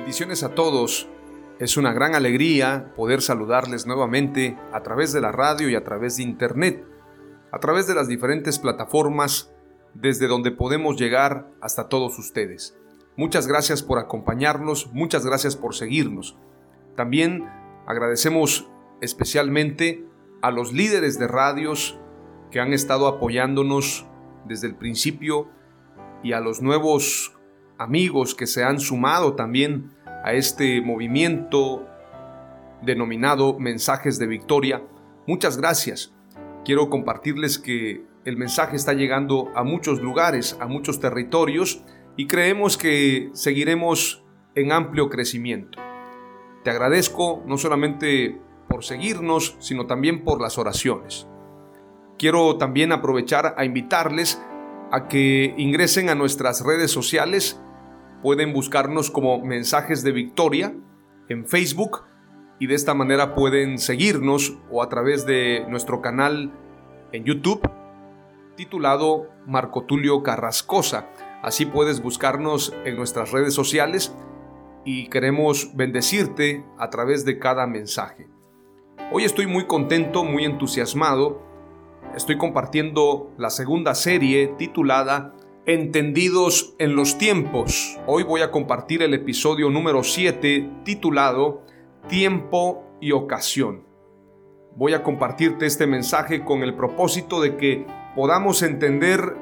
Bendiciones 0.00 0.42
a 0.42 0.54
todos. 0.54 1.10
Es 1.58 1.76
una 1.76 1.92
gran 1.92 2.14
alegría 2.14 2.94
poder 2.96 3.20
saludarles 3.20 3.86
nuevamente 3.86 4.58
a 4.72 4.82
través 4.82 5.12
de 5.12 5.20
la 5.20 5.30
radio 5.30 5.68
y 5.68 5.74
a 5.74 5.84
través 5.84 6.16
de 6.16 6.22
internet, 6.22 6.82
a 7.52 7.58
través 7.60 7.86
de 7.86 7.94
las 7.94 8.08
diferentes 8.08 8.58
plataformas 8.58 9.52
desde 9.92 10.26
donde 10.26 10.52
podemos 10.52 10.96
llegar 10.96 11.50
hasta 11.60 11.90
todos 11.90 12.18
ustedes. 12.18 12.78
Muchas 13.14 13.46
gracias 13.46 13.82
por 13.82 13.98
acompañarnos, 13.98 14.90
muchas 14.94 15.26
gracias 15.26 15.54
por 15.54 15.74
seguirnos. 15.74 16.34
También 16.96 17.46
agradecemos 17.86 18.70
especialmente 19.02 20.06
a 20.40 20.50
los 20.50 20.72
líderes 20.72 21.18
de 21.18 21.28
radios 21.28 22.00
que 22.50 22.58
han 22.58 22.72
estado 22.72 23.06
apoyándonos 23.06 24.06
desde 24.46 24.66
el 24.66 24.76
principio 24.76 25.50
y 26.22 26.32
a 26.32 26.40
los 26.40 26.62
nuevos 26.62 27.36
amigos 27.80 28.34
que 28.34 28.46
se 28.46 28.62
han 28.62 28.78
sumado 28.78 29.34
también 29.34 29.90
a 30.22 30.34
este 30.34 30.82
movimiento 30.82 31.88
denominado 32.82 33.58
Mensajes 33.58 34.18
de 34.18 34.26
Victoria. 34.26 34.82
Muchas 35.26 35.56
gracias. 35.56 36.12
Quiero 36.62 36.90
compartirles 36.90 37.58
que 37.58 38.04
el 38.26 38.36
mensaje 38.36 38.76
está 38.76 38.92
llegando 38.92 39.48
a 39.54 39.64
muchos 39.64 40.02
lugares, 40.02 40.58
a 40.60 40.66
muchos 40.66 41.00
territorios 41.00 41.82
y 42.18 42.26
creemos 42.26 42.76
que 42.76 43.30
seguiremos 43.32 44.24
en 44.54 44.72
amplio 44.72 45.08
crecimiento. 45.08 45.78
Te 46.62 46.70
agradezco 46.70 47.42
no 47.46 47.56
solamente 47.56 48.38
por 48.68 48.84
seguirnos, 48.84 49.56
sino 49.58 49.86
también 49.86 50.22
por 50.22 50.42
las 50.42 50.58
oraciones. 50.58 51.26
Quiero 52.18 52.58
también 52.58 52.92
aprovechar 52.92 53.54
a 53.56 53.64
invitarles 53.64 54.38
a 54.92 55.08
que 55.08 55.54
ingresen 55.56 56.10
a 56.10 56.14
nuestras 56.14 56.62
redes 56.62 56.90
sociales 56.90 57.58
pueden 58.22 58.52
buscarnos 58.52 59.10
como 59.10 59.42
Mensajes 59.44 60.02
de 60.02 60.12
Victoria 60.12 60.74
en 61.28 61.46
Facebook 61.46 62.02
y 62.58 62.66
de 62.66 62.74
esta 62.74 62.94
manera 62.94 63.34
pueden 63.34 63.78
seguirnos 63.78 64.58
o 64.70 64.82
a 64.82 64.88
través 64.88 65.24
de 65.26 65.64
nuestro 65.68 66.02
canal 66.02 66.52
en 67.12 67.24
YouTube 67.24 67.62
titulado 68.56 69.28
Marco 69.46 69.84
Tulio 69.84 70.22
Carrascosa. 70.22 71.08
Así 71.42 71.64
puedes 71.64 72.02
buscarnos 72.02 72.74
en 72.84 72.96
nuestras 72.96 73.32
redes 73.32 73.54
sociales 73.54 74.14
y 74.84 75.08
queremos 75.08 75.74
bendecirte 75.74 76.62
a 76.78 76.90
través 76.90 77.24
de 77.24 77.38
cada 77.38 77.66
mensaje. 77.66 78.28
Hoy 79.12 79.24
estoy 79.24 79.46
muy 79.46 79.66
contento, 79.66 80.24
muy 80.24 80.44
entusiasmado. 80.44 81.40
Estoy 82.14 82.36
compartiendo 82.36 83.32
la 83.38 83.48
segunda 83.48 83.94
serie 83.94 84.48
titulada 84.58 85.34
Entendidos 85.72 86.74
en 86.80 86.96
los 86.96 87.16
tiempos. 87.16 87.96
Hoy 88.04 88.24
voy 88.24 88.40
a 88.40 88.50
compartir 88.50 89.04
el 89.04 89.14
episodio 89.14 89.70
número 89.70 90.02
7 90.02 90.68
titulado 90.82 91.62
Tiempo 92.08 92.82
y 93.00 93.12
ocasión. 93.12 93.86
Voy 94.74 94.94
a 94.94 95.04
compartirte 95.04 95.66
este 95.66 95.86
mensaje 95.86 96.44
con 96.44 96.64
el 96.64 96.74
propósito 96.74 97.40
de 97.40 97.56
que 97.56 97.86
podamos 98.16 98.64
entender 98.64 99.36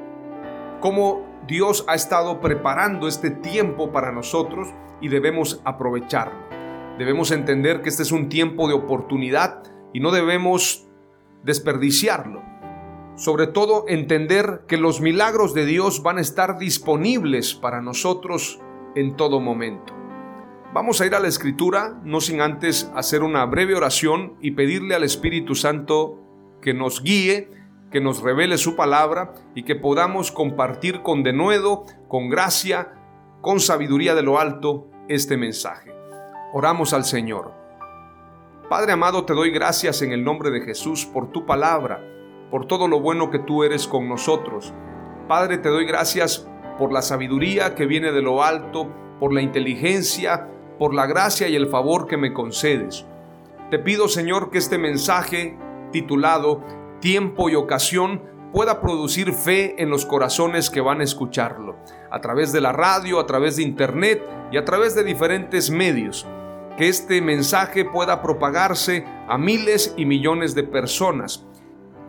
cómo 0.81 1.25
Dios 1.47 1.83
ha 1.87 1.95
estado 1.95 2.39
preparando 2.41 3.07
este 3.07 3.31
tiempo 3.31 3.91
para 3.91 4.11
nosotros 4.11 4.67
y 5.01 5.07
debemos 5.07 5.63
aprovecharlo. 5.65 6.47
Debemos 6.99 7.31
entender 7.31 7.81
que 7.81 7.89
este 7.89 8.03
es 8.03 8.11
un 8.11 8.29
tiempo 8.29 8.67
de 8.67 8.75
oportunidad 8.75 9.63
y 9.93 9.99
no 9.99 10.11
debemos 10.11 10.87
desperdiciarlo 11.43 12.48
sobre 13.19 13.47
todo 13.47 13.83
entender 13.89 14.61
que 14.65 14.77
los 14.77 15.01
milagros 15.01 15.53
de 15.53 15.65
Dios 15.65 16.01
van 16.03 16.19
a 16.19 16.21
estar 16.21 16.57
disponibles 16.57 17.53
para 17.53 17.81
nosotros 17.81 18.61
en 18.95 19.17
todo 19.17 19.41
momento. 19.41 19.93
Vamos 20.73 21.01
a 21.01 21.05
ir 21.05 21.13
a 21.13 21.19
la 21.19 21.27
escritura, 21.27 21.99
no 22.05 22.21
sin 22.21 22.39
antes 22.39 22.89
hacer 22.95 23.23
una 23.23 23.45
breve 23.45 23.75
oración 23.75 24.37
y 24.39 24.51
pedirle 24.51 24.95
al 24.95 25.03
Espíritu 25.03 25.53
Santo 25.53 26.17
que 26.61 26.73
nos 26.73 27.03
guíe, 27.03 27.49
que 27.91 27.99
nos 27.99 28.21
revele 28.21 28.57
su 28.57 28.77
palabra 28.77 29.33
y 29.53 29.63
que 29.63 29.75
podamos 29.75 30.31
compartir 30.31 31.01
con 31.01 31.21
denuedo, 31.21 31.83
con 32.07 32.29
gracia, 32.29 32.93
con 33.41 33.59
sabiduría 33.59 34.15
de 34.15 34.23
lo 34.23 34.39
alto 34.39 34.87
este 35.09 35.35
mensaje. 35.35 35.91
Oramos 36.53 36.93
al 36.93 37.03
Señor. 37.03 37.51
Padre 38.69 38.93
amado, 38.93 39.25
te 39.25 39.33
doy 39.33 39.51
gracias 39.51 40.01
en 40.03 40.13
el 40.13 40.23
nombre 40.23 40.51
de 40.51 40.61
Jesús 40.61 41.05
por 41.05 41.31
tu 41.31 41.45
palabra 41.45 42.01
por 42.51 42.65
todo 42.65 42.87
lo 42.87 42.99
bueno 42.99 43.29
que 43.29 43.39
tú 43.39 43.63
eres 43.63 43.87
con 43.87 44.09
nosotros. 44.09 44.73
Padre, 45.27 45.57
te 45.57 45.69
doy 45.69 45.85
gracias 45.85 46.47
por 46.77 46.91
la 46.91 47.01
sabiduría 47.01 47.75
que 47.75 47.85
viene 47.85 48.11
de 48.11 48.21
lo 48.21 48.43
alto, 48.43 48.87
por 49.19 49.33
la 49.33 49.41
inteligencia, 49.41 50.49
por 50.79 50.93
la 50.93 51.05
gracia 51.05 51.47
y 51.47 51.55
el 51.55 51.67
favor 51.67 52.07
que 52.07 52.17
me 52.17 52.33
concedes. 52.33 53.05
Te 53.69 53.77
pido, 53.77 54.07
Señor, 54.07 54.49
que 54.49 54.57
este 54.57 54.77
mensaje 54.77 55.57
titulado 55.91 56.63
Tiempo 57.01 57.49
y 57.49 57.55
ocasión 57.55 58.21
pueda 58.51 58.81
producir 58.81 59.33
fe 59.33 59.81
en 59.81 59.89
los 59.89 60.05
corazones 60.05 60.69
que 60.69 60.81
van 60.81 61.01
a 61.01 61.03
escucharlo, 61.03 61.75
a 62.09 62.19
través 62.19 62.51
de 62.51 62.61
la 62.61 62.71
radio, 62.71 63.19
a 63.19 63.25
través 63.25 63.57
de 63.57 63.63
internet 63.63 64.23
y 64.51 64.57
a 64.57 64.65
través 64.65 64.95
de 64.95 65.03
diferentes 65.03 65.69
medios. 65.69 66.25
Que 66.77 66.87
este 66.87 67.21
mensaje 67.21 67.85
pueda 67.85 68.21
propagarse 68.21 69.05
a 69.27 69.37
miles 69.37 69.93
y 69.97 70.05
millones 70.05 70.55
de 70.55 70.63
personas 70.63 71.45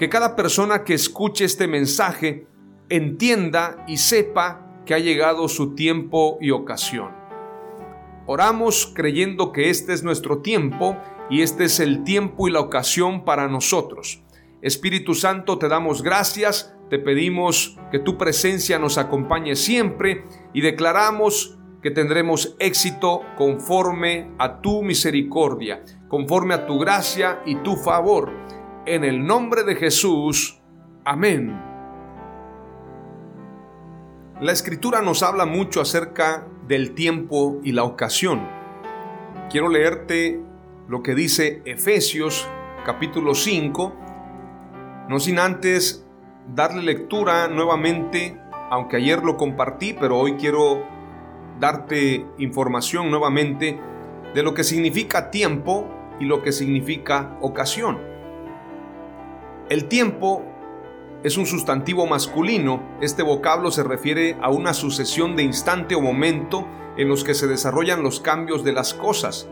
que 0.01 0.09
cada 0.09 0.35
persona 0.35 0.83
que 0.83 0.95
escuche 0.95 1.45
este 1.45 1.69
mensaje 1.69 2.47
entienda 2.89 3.85
y 3.87 3.99
sepa 3.99 4.83
que 4.87 4.95
ha 4.95 4.99
llegado 4.99 5.47
su 5.47 5.75
tiempo 5.75 6.39
y 6.41 6.53
ocasión. 6.53 7.11
Oramos 8.25 8.91
creyendo 8.95 9.53
que 9.53 9.69
este 9.69 9.93
es 9.93 10.03
nuestro 10.03 10.39
tiempo 10.39 10.97
y 11.29 11.43
este 11.43 11.65
es 11.65 11.81
el 11.81 12.03
tiempo 12.03 12.49
y 12.49 12.51
la 12.51 12.61
ocasión 12.61 13.27
para 13.27 13.47
nosotros. 13.47 14.25
Espíritu 14.63 15.15
Santo, 15.15 15.59
te 15.59 15.69
damos 15.69 16.03
gracias, 16.03 16.75
te 16.89 16.99
pedimos 16.99 17.77
que 17.93 17.99
tu 17.99 18.17
presencia 18.17 18.79
nos 18.79 18.97
acompañe 18.97 19.55
siempre 19.55 20.25
y 20.55 20.63
declaramos 20.63 21.59
que 21.83 21.91
tendremos 21.91 22.57
éxito 22.59 23.21
conforme 23.37 24.31
a 24.39 24.63
tu 24.63 24.83
misericordia, 24.83 25.85
conforme 26.09 26.55
a 26.55 26.67
tu 26.67 26.79
gracia 26.79 27.43
y 27.45 27.57
tu 27.57 27.77
favor 27.77 28.33
en 28.91 29.05
el 29.05 29.25
nombre 29.25 29.63
de 29.63 29.77
Jesús. 29.77 30.61
Amén. 31.05 31.57
La 34.41 34.51
escritura 34.51 35.01
nos 35.01 35.23
habla 35.23 35.47
mucho 35.47 35.81
acerca 35.81 36.49
del 36.67 36.95
tiempo 36.95 37.61
y 37.63 37.71
la 37.71 37.85
ocasión. 37.85 38.49
Quiero 39.49 39.69
leerte 39.69 40.41
lo 40.89 41.05
que 41.05 41.15
dice 41.15 41.63
Efesios 41.67 42.49
capítulo 42.85 43.35
5, 43.37 43.95
no 45.09 45.21
sin 45.21 45.39
antes 45.39 46.05
darle 46.53 46.83
lectura 46.83 47.47
nuevamente, 47.47 48.41
aunque 48.71 48.97
ayer 48.97 49.23
lo 49.23 49.37
compartí, 49.37 49.93
pero 49.93 50.19
hoy 50.19 50.33
quiero 50.33 50.83
darte 51.61 52.27
información 52.39 53.09
nuevamente 53.09 53.79
de 54.35 54.43
lo 54.43 54.53
que 54.53 54.65
significa 54.65 55.31
tiempo 55.31 55.89
y 56.19 56.25
lo 56.25 56.43
que 56.43 56.51
significa 56.51 57.39
ocasión. 57.41 58.10
El 59.71 59.85
tiempo 59.85 60.43
es 61.23 61.39
un 61.39 61.47
sustantivo 61.47 62.05
masculino. 62.05 62.83
Este 63.01 63.23
vocablo 63.23 63.71
se 63.71 63.85
refiere 63.85 64.37
a 64.43 64.51
una 64.51 64.75
sucesión 64.75 65.37
de 65.37 65.45
instante 65.45 65.95
o 65.95 66.01
momento 66.01 66.67
en 66.97 67.09
los 67.09 67.23
que 67.23 67.35
se 67.35 67.47
desarrollan 67.47 68.03
los 68.03 68.19
cambios 68.19 68.65
de 68.65 68.73
las 68.73 68.95
cosas. 68.95 69.49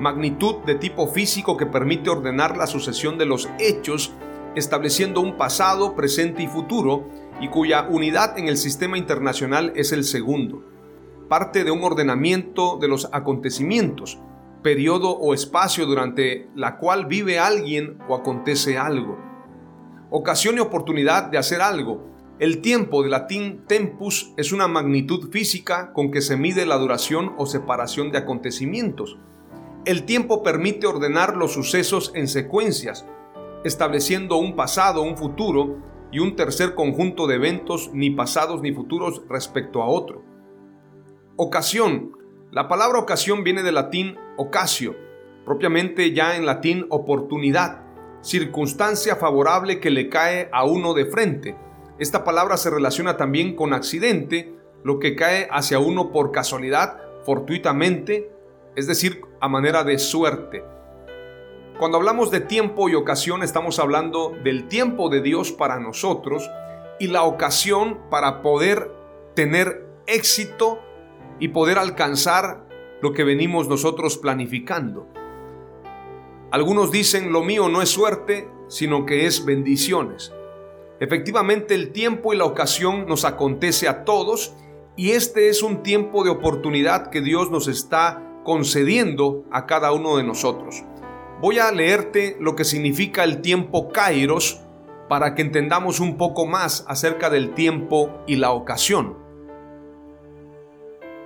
Magnitud 0.00 0.56
de 0.66 0.74
tipo 0.74 1.06
físico 1.06 1.56
que 1.56 1.64
permite 1.64 2.10
ordenar 2.10 2.58
la 2.58 2.66
sucesión 2.66 3.16
de 3.16 3.24
los 3.24 3.48
hechos, 3.58 4.12
estableciendo 4.54 5.22
un 5.22 5.38
pasado, 5.38 5.96
presente 5.96 6.42
y 6.42 6.46
futuro, 6.46 7.08
y 7.40 7.48
cuya 7.48 7.86
unidad 7.88 8.38
en 8.38 8.48
el 8.48 8.58
sistema 8.58 8.98
internacional 8.98 9.72
es 9.76 9.92
el 9.92 10.04
segundo. 10.04 10.62
Parte 11.30 11.64
de 11.64 11.70
un 11.70 11.82
ordenamiento 11.84 12.76
de 12.78 12.88
los 12.88 13.08
acontecimientos, 13.12 14.18
periodo 14.62 15.08
o 15.12 15.32
espacio 15.32 15.86
durante 15.86 16.50
la 16.54 16.76
cual 16.76 17.06
vive 17.06 17.38
alguien 17.38 17.96
o 18.10 18.14
acontece 18.14 18.76
algo 18.76 19.27
ocasión 20.10 20.56
y 20.56 20.60
oportunidad 20.60 21.24
de 21.24 21.38
hacer 21.38 21.60
algo. 21.60 22.04
El 22.38 22.60
tiempo 22.60 23.02
de 23.02 23.10
latín 23.10 23.64
tempus 23.66 24.32
es 24.36 24.52
una 24.52 24.68
magnitud 24.68 25.30
física 25.30 25.92
con 25.92 26.10
que 26.10 26.20
se 26.20 26.36
mide 26.36 26.66
la 26.66 26.78
duración 26.78 27.34
o 27.36 27.46
separación 27.46 28.12
de 28.12 28.18
acontecimientos. 28.18 29.18
El 29.84 30.04
tiempo 30.04 30.42
permite 30.42 30.86
ordenar 30.86 31.36
los 31.36 31.52
sucesos 31.52 32.12
en 32.14 32.28
secuencias, 32.28 33.06
estableciendo 33.64 34.36
un 34.36 34.54
pasado, 34.54 35.02
un 35.02 35.16
futuro 35.16 35.78
y 36.12 36.20
un 36.20 36.36
tercer 36.36 36.74
conjunto 36.74 37.26
de 37.26 37.34
eventos 37.34 37.90
ni 37.92 38.10
pasados 38.10 38.62
ni 38.62 38.72
futuros 38.72 39.22
respecto 39.28 39.82
a 39.82 39.88
otro. 39.88 40.22
Ocasión. 41.36 42.12
La 42.50 42.66
palabra 42.66 42.98
ocasión 42.98 43.44
viene 43.44 43.62
del 43.62 43.74
latín 43.74 44.16
ocasio, 44.38 44.96
propiamente 45.44 46.14
ya 46.14 46.34
en 46.36 46.46
latín 46.46 46.86
oportunidad 46.88 47.87
circunstancia 48.28 49.16
favorable 49.16 49.80
que 49.80 49.90
le 49.90 50.10
cae 50.10 50.50
a 50.52 50.64
uno 50.64 50.92
de 50.92 51.06
frente. 51.06 51.56
Esta 51.98 52.24
palabra 52.24 52.58
se 52.58 52.68
relaciona 52.68 53.16
también 53.16 53.56
con 53.56 53.72
accidente, 53.72 54.54
lo 54.84 54.98
que 54.98 55.16
cae 55.16 55.48
hacia 55.50 55.78
uno 55.78 56.12
por 56.12 56.30
casualidad, 56.30 57.00
fortuitamente, 57.24 58.30
es 58.76 58.86
decir, 58.86 59.22
a 59.40 59.48
manera 59.48 59.82
de 59.82 59.98
suerte. 59.98 60.62
Cuando 61.78 61.96
hablamos 61.96 62.30
de 62.30 62.40
tiempo 62.40 62.90
y 62.90 62.94
ocasión 62.94 63.42
estamos 63.42 63.78
hablando 63.78 64.36
del 64.44 64.68
tiempo 64.68 65.08
de 65.08 65.22
Dios 65.22 65.52
para 65.52 65.80
nosotros 65.80 66.50
y 67.00 67.06
la 67.06 67.22
ocasión 67.22 67.98
para 68.10 68.42
poder 68.42 68.92
tener 69.34 69.86
éxito 70.06 70.80
y 71.38 71.48
poder 71.48 71.78
alcanzar 71.78 72.66
lo 73.00 73.12
que 73.12 73.24
venimos 73.24 73.68
nosotros 73.68 74.18
planificando. 74.18 75.06
Algunos 76.50 76.90
dicen 76.90 77.30
lo 77.30 77.42
mío 77.42 77.68
no 77.68 77.82
es 77.82 77.90
suerte, 77.90 78.48
sino 78.68 79.04
que 79.04 79.26
es 79.26 79.44
bendiciones. 79.44 80.32
Efectivamente, 80.98 81.74
el 81.74 81.92
tiempo 81.92 82.32
y 82.32 82.38
la 82.38 82.46
ocasión 82.46 83.06
nos 83.06 83.26
acontece 83.26 83.86
a 83.86 84.04
todos 84.04 84.54
y 84.96 85.10
este 85.10 85.50
es 85.50 85.62
un 85.62 85.82
tiempo 85.82 86.24
de 86.24 86.30
oportunidad 86.30 87.10
que 87.10 87.20
Dios 87.20 87.50
nos 87.50 87.68
está 87.68 88.40
concediendo 88.44 89.44
a 89.50 89.66
cada 89.66 89.92
uno 89.92 90.16
de 90.16 90.24
nosotros. 90.24 90.82
Voy 91.40 91.58
a 91.58 91.70
leerte 91.70 92.36
lo 92.40 92.56
que 92.56 92.64
significa 92.64 93.24
el 93.24 93.42
tiempo 93.42 93.90
kairos 93.90 94.60
para 95.08 95.34
que 95.34 95.42
entendamos 95.42 96.00
un 96.00 96.16
poco 96.16 96.46
más 96.46 96.84
acerca 96.88 97.28
del 97.28 97.54
tiempo 97.54 98.10
y 98.26 98.36
la 98.36 98.52
ocasión. 98.52 99.18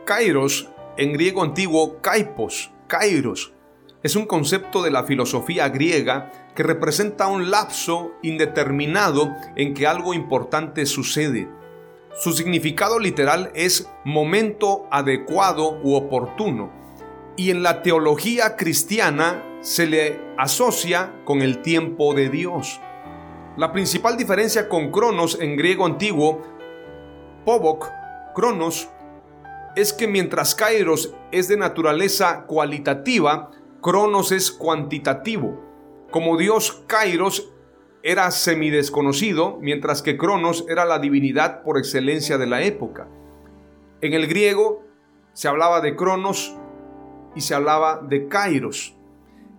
Kairos, 0.04 0.68
en 0.96 1.12
griego 1.12 1.42
antiguo, 1.42 2.02
kaipos, 2.02 2.72
kairos, 2.88 3.54
es 4.02 4.16
un 4.16 4.26
concepto 4.26 4.82
de 4.82 4.90
la 4.90 5.04
filosofía 5.04 5.68
griega 5.68 6.32
que 6.54 6.62
representa 6.62 7.28
un 7.28 7.50
lapso 7.50 8.12
indeterminado 8.22 9.32
en 9.56 9.74
que 9.74 9.86
algo 9.86 10.12
importante 10.12 10.86
sucede. 10.86 11.48
Su 12.18 12.32
significado 12.32 12.98
literal 12.98 13.50
es 13.54 13.88
momento 14.04 14.86
adecuado 14.90 15.80
u 15.82 15.94
oportuno, 15.94 16.70
y 17.36 17.50
en 17.50 17.62
la 17.62 17.82
teología 17.82 18.56
cristiana 18.56 19.42
se 19.62 19.86
le 19.86 20.20
asocia 20.36 21.14
con 21.24 21.40
el 21.40 21.62
tiempo 21.62 22.12
de 22.12 22.28
Dios. 22.28 22.80
La 23.56 23.72
principal 23.72 24.16
diferencia 24.16 24.68
con 24.68 24.90
Cronos 24.90 25.38
en 25.40 25.56
griego 25.56 25.86
antiguo, 25.86 26.42
Pobok, 27.44 27.88
Cronos, 28.34 28.88
es 29.74 29.92
que 29.92 30.06
mientras 30.06 30.54
Kairos 30.54 31.14
es 31.30 31.48
de 31.48 31.56
naturaleza 31.56 32.44
cualitativa, 32.46 33.50
Cronos 33.82 34.30
es 34.30 34.52
cuantitativo. 34.52 35.60
Como 36.12 36.36
dios 36.36 36.84
Kairos 36.86 37.52
era 38.04 38.30
semidesconocido, 38.30 39.58
mientras 39.60 40.02
que 40.02 40.16
Cronos 40.16 40.64
era 40.68 40.84
la 40.84 41.00
divinidad 41.00 41.64
por 41.64 41.78
excelencia 41.78 42.38
de 42.38 42.46
la 42.46 42.62
época. 42.62 43.08
En 44.00 44.12
el 44.12 44.28
griego 44.28 44.84
se 45.32 45.48
hablaba 45.48 45.80
de 45.80 45.96
Cronos 45.96 46.56
y 47.34 47.40
se 47.40 47.56
hablaba 47.56 48.00
de 48.08 48.28
Kairos. 48.28 48.96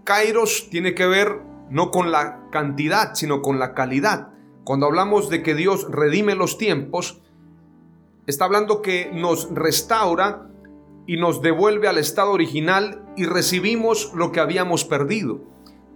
Kairos 0.06 0.70
tiene 0.70 0.96
que 0.96 1.06
ver 1.06 1.42
no 1.70 1.92
con 1.92 2.12
la 2.14 2.48
cantidad, 2.50 3.16
sino 3.16 3.42
con 3.42 3.60
la 3.60 3.74
calidad. 3.74 4.30
Cuando 4.64 4.86
hablamos 4.86 5.30
de 5.30 5.44
que 5.44 5.54
Dios 5.54 5.86
redime 5.90 6.36
los 6.36 6.58
tiempos, 6.58 7.22
está 8.26 8.46
hablando 8.46 8.82
que 8.82 9.12
nos 9.14 9.54
restaura 9.54 10.48
y 11.06 11.18
nos 11.18 11.42
devuelve 11.42 11.88
al 11.88 11.98
estado 11.98 12.32
original 12.32 13.06
y 13.18 13.26
recibimos 13.26 14.12
lo 14.14 14.32
que 14.32 14.40
habíamos 14.40 14.86
perdido. 14.86 15.42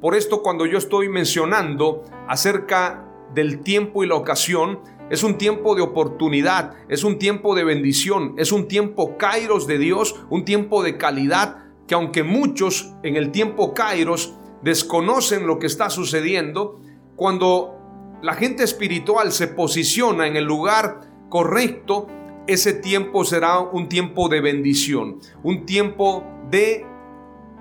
Por 0.01 0.15
esto 0.15 0.41
cuando 0.41 0.65
yo 0.65 0.77
estoy 0.77 1.09
mencionando 1.09 2.03
acerca 2.27 3.05
del 3.33 3.61
tiempo 3.61 4.03
y 4.03 4.07
la 4.07 4.15
ocasión, 4.15 4.79
es 5.09 5.23
un 5.23 5.37
tiempo 5.37 5.75
de 5.75 5.81
oportunidad, 5.81 6.73
es 6.89 7.03
un 7.03 7.17
tiempo 7.17 7.55
de 7.55 7.63
bendición, 7.63 8.35
es 8.37 8.51
un 8.51 8.67
tiempo 8.67 9.17
kairos 9.17 9.65
de 9.65 9.77
Dios, 9.77 10.15
un 10.29 10.43
tiempo 10.43 10.83
de 10.83 10.97
calidad 10.97 11.63
que 11.87 11.95
aunque 11.95 12.23
muchos 12.23 12.93
en 13.03 13.15
el 13.15 13.31
tiempo 13.31 13.73
kairos 13.73 14.35
desconocen 14.61 15.47
lo 15.47 15.59
que 15.59 15.67
está 15.67 15.89
sucediendo, 15.89 16.81
cuando 17.15 17.75
la 18.21 18.33
gente 18.33 18.63
espiritual 18.63 19.31
se 19.31 19.47
posiciona 19.47 20.27
en 20.27 20.35
el 20.35 20.43
lugar 20.43 20.99
correcto, 21.29 22.07
ese 22.47 22.73
tiempo 22.73 23.25
será 23.25 23.59
un 23.59 23.89
tiempo 23.89 24.29
de 24.29 24.41
bendición, 24.41 25.19
un 25.43 25.65
tiempo 25.65 26.23
de 26.49 26.85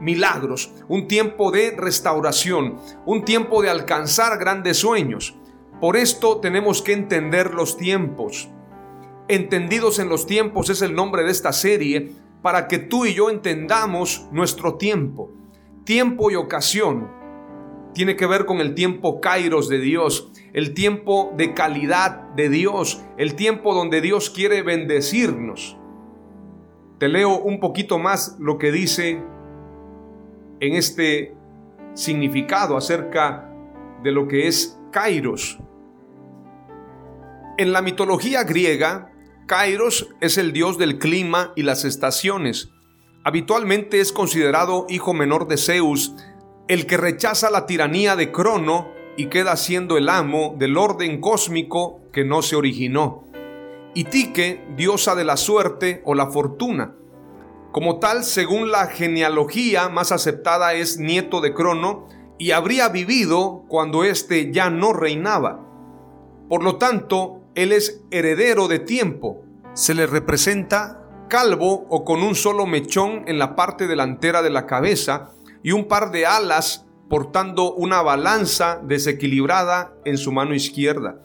milagros, 0.01 0.73
un 0.89 1.09
tiempo 1.09 1.51
de 1.51 1.73
restauración, 1.77 2.77
un 3.05 3.25
tiempo 3.25 3.63
de 3.63 3.71
alcanzar 3.71 4.39
grandes 4.39 4.79
sueños. 4.79 5.37
Por 5.81 5.97
esto 5.97 6.39
tenemos 6.39 6.83
que 6.83 6.93
entender 6.93 7.53
los 7.53 7.77
tiempos. 7.77 8.49
Entendidos 9.29 9.99
en 9.99 10.09
los 10.09 10.27
tiempos 10.27 10.71
es 10.71 10.83
el 10.83 10.95
nombre 10.95 11.25
de 11.25 11.33
esta 11.33 11.53
serie 11.53 12.13
para 12.43 12.69
que 12.69 12.79
tú 12.79 13.07
y 13.07 13.15
yo 13.15 13.29
entendamos 13.29 14.27
nuestro 14.31 14.77
tiempo. 14.77 15.31
Tiempo 15.85 16.31
y 16.31 16.37
ocasión 16.37 17.11
tiene 17.97 18.15
que 18.15 18.27
ver 18.27 18.45
con 18.45 18.61
el 18.61 18.75
tiempo 18.75 19.23
kairos 19.23 19.71
de 19.71 19.79
Dios, 19.79 20.31
el 20.53 20.75
tiempo 20.75 21.33
de 21.35 21.55
calidad 21.55 22.29
de 22.35 22.51
Dios, 22.51 23.03
el 23.17 23.37
tiempo 23.37 23.75
donde 23.75 24.03
Dios 24.03 24.29
quiere 24.29 24.61
bendecirnos. 24.61 25.79
Te 26.99 27.09
leo 27.09 27.39
un 27.39 27.59
poquito 27.59 27.99
más 27.99 28.37
lo 28.39 28.59
que 28.59 28.71
dice 28.71 29.23
en 30.61 30.75
este 30.75 31.35
significado 31.95 32.77
acerca 32.77 33.51
de 34.03 34.13
lo 34.13 34.29
que 34.29 34.47
es 34.47 34.79
kairos. 34.93 35.59
En 37.57 37.73
la 37.73 37.81
mitología 37.81 38.45
griega, 38.45 39.11
Kairos 39.47 40.11
es 40.21 40.37
el 40.37 40.53
dios 40.53 40.77
del 40.77 40.99
clima 40.99 41.55
y 41.57 41.63
las 41.63 41.87
estaciones. 41.87 42.69
Habitualmente 43.25 44.01
es 44.01 44.13
considerado 44.13 44.85
hijo 44.91 45.15
menor 45.15 45.49
de 45.49 45.57
Zeus, 45.57 46.15
el 46.69 46.87
que 46.87 46.97
rechaza 46.97 47.51
la 47.51 47.67
tiranía 47.67 48.17
de 48.17 48.33
Crono 48.33 48.89
y 49.17 49.27
queda 49.27 49.57
siendo 49.57 49.97
el 49.97 50.09
amo 50.09 50.55
del 50.59 50.77
orden 50.77 51.21
cósmico 51.21 52.01
que 52.13 52.25
no 52.25 52.43
se 52.43 52.57
originó. 52.57 53.25
Y 53.95 54.05
Tique, 54.05 54.65
diosa 54.77 55.15
de 55.15 55.25
la 55.25 55.37
suerte 55.37 56.03
o 56.05 56.15
la 56.15 56.27
fortuna. 56.27 56.95
Como 57.73 57.99
tal, 57.99 58.25
según 58.25 58.71
la 58.71 58.87
genealogía 58.89 59.89
más 59.89 60.13
aceptada, 60.13 60.75
es 60.75 60.99
nieto 60.99 61.41
de 61.41 61.55
Crono 61.55 62.07
y 62.39 62.51
habría 62.51 62.89
vivido 62.89 63.65
cuando 63.69 64.05
éste 64.05 64.53
ya 64.53 64.69
no 64.69 64.93
reinaba. 64.93 65.65
Por 66.49 66.63
lo 66.63 66.77
tanto, 66.77 67.41
él 67.55 67.73
es 67.73 68.03
heredero 68.11 68.69
de 68.69 68.81
tiempo. 68.81 69.43
Se 69.73 69.95
le 69.95 70.07
representa 70.07 71.03
calvo 71.29 71.87
o 71.89 72.05
con 72.05 72.23
un 72.23 72.35
solo 72.35 72.67
mechón 72.67 73.25
en 73.27 73.39
la 73.39 73.57
parte 73.57 73.87
delantera 73.87 74.43
de 74.43 74.51
la 74.51 74.67
cabeza 74.67 75.36
y 75.67 75.73
un 75.73 75.89
par 75.89 76.13
de 76.13 76.27
alas 76.27 76.87
portando 77.11 77.75
una 77.75 78.01
balanza 78.01 78.81
desequilibrada 78.85 79.97
en 80.05 80.17
su 80.17 80.31
mano 80.31 80.55
izquierda. 80.55 81.21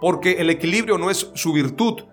Porque 0.00 0.34
el 0.34 0.50
equilibrio 0.50 0.98
no 0.98 1.10
es 1.10 1.32
su 1.34 1.52
virtud. 1.52 2.04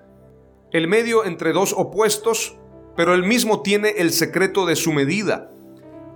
El 0.71 0.87
medio 0.87 1.25
entre 1.25 1.53
dos 1.53 1.75
opuestos 1.77 2.55
pero 2.95 3.13
él 3.13 3.23
mismo 3.23 3.61
tiene 3.61 3.91
el 3.97 4.11
secreto 4.11 4.65
de 4.65 4.75
su 4.75 4.91
medida. 4.91 5.51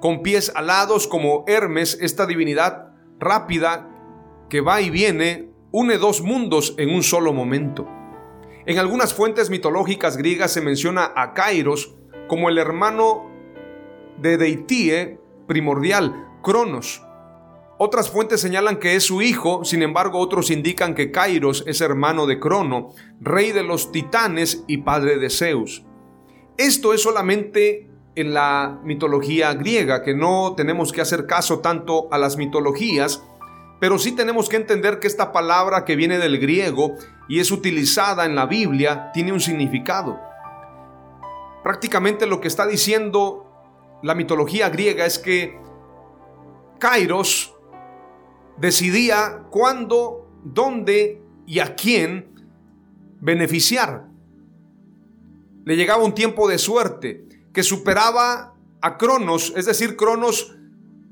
Con 0.01 0.23
pies 0.23 0.51
alados 0.55 1.07
como 1.07 1.45
Hermes, 1.47 1.99
esta 2.01 2.25
divinidad 2.25 2.89
rápida 3.19 3.89
que 4.49 4.59
va 4.59 4.81
y 4.81 4.89
viene 4.89 5.51
une 5.71 5.97
dos 5.99 6.21
mundos 6.21 6.73
en 6.79 6.89
un 6.89 7.03
solo 7.03 7.31
momento. 7.31 7.87
En 8.65 8.79
algunas 8.79 9.13
fuentes 9.13 9.49
mitológicas 9.51 10.17
griegas 10.17 10.51
se 10.51 10.61
menciona 10.61 11.13
a 11.15 11.33
Kairos 11.33 11.95
como 12.27 12.49
el 12.49 12.57
hermano 12.57 13.31
de 14.17 14.37
Deitie 14.37 15.22
primordial, 15.47 16.27
Cronos. 16.41 17.03
Otras 17.77 18.09
fuentes 18.09 18.39
señalan 18.39 18.77
que 18.77 18.95
es 18.95 19.03
su 19.03 19.21
hijo, 19.21 19.65
sin 19.65 19.81
embargo 19.81 20.19
otros 20.19 20.51
indican 20.51 20.95
que 20.95 21.11
Kairos 21.11 21.63
es 21.67 21.81
hermano 21.81 22.27
de 22.27 22.39
Crono, 22.39 22.91
rey 23.19 23.51
de 23.51 23.63
los 23.63 23.91
titanes 23.91 24.63
y 24.67 24.77
padre 24.77 25.17
de 25.17 25.29
Zeus. 25.29 25.83
Esto 26.57 26.93
es 26.93 27.01
solamente 27.01 27.89
en 28.15 28.33
la 28.33 28.79
mitología 28.83 29.53
griega, 29.53 30.03
que 30.03 30.13
no 30.13 30.53
tenemos 30.55 30.91
que 30.91 31.01
hacer 31.01 31.25
caso 31.25 31.59
tanto 31.59 32.07
a 32.11 32.17
las 32.17 32.37
mitologías, 32.37 33.23
pero 33.79 33.97
sí 33.97 34.11
tenemos 34.13 34.49
que 34.49 34.55
entender 34.55 34.99
que 34.99 35.07
esta 35.07 35.31
palabra 35.31 35.83
que 35.83 35.95
viene 35.95 36.19
del 36.19 36.39
griego 36.39 36.93
y 37.27 37.39
es 37.39 37.51
utilizada 37.51 38.25
en 38.25 38.35
la 38.35 38.45
Biblia 38.45 39.11
tiene 39.13 39.33
un 39.33 39.41
significado. 39.41 40.19
Prácticamente 41.63 42.27
lo 42.27 42.39
que 42.39 42.47
está 42.47 42.67
diciendo 42.67 43.52
la 44.03 44.15
mitología 44.15 44.69
griega 44.69 45.05
es 45.05 45.17
que 45.17 45.57
Kairos 46.77 47.55
decidía 48.57 49.45
cuándo, 49.49 50.29
dónde 50.43 51.21
y 51.47 51.59
a 51.59 51.73
quién 51.75 52.45
beneficiar. 53.21 54.09
Le 55.63 55.77
llegaba 55.77 56.03
un 56.03 56.13
tiempo 56.13 56.49
de 56.49 56.57
suerte 56.57 57.25
que 57.53 57.63
superaba 57.63 58.55
a 58.81 58.97
Cronos, 58.97 59.53
es 59.55 59.65
decir, 59.65 59.95
Cronos 59.95 60.53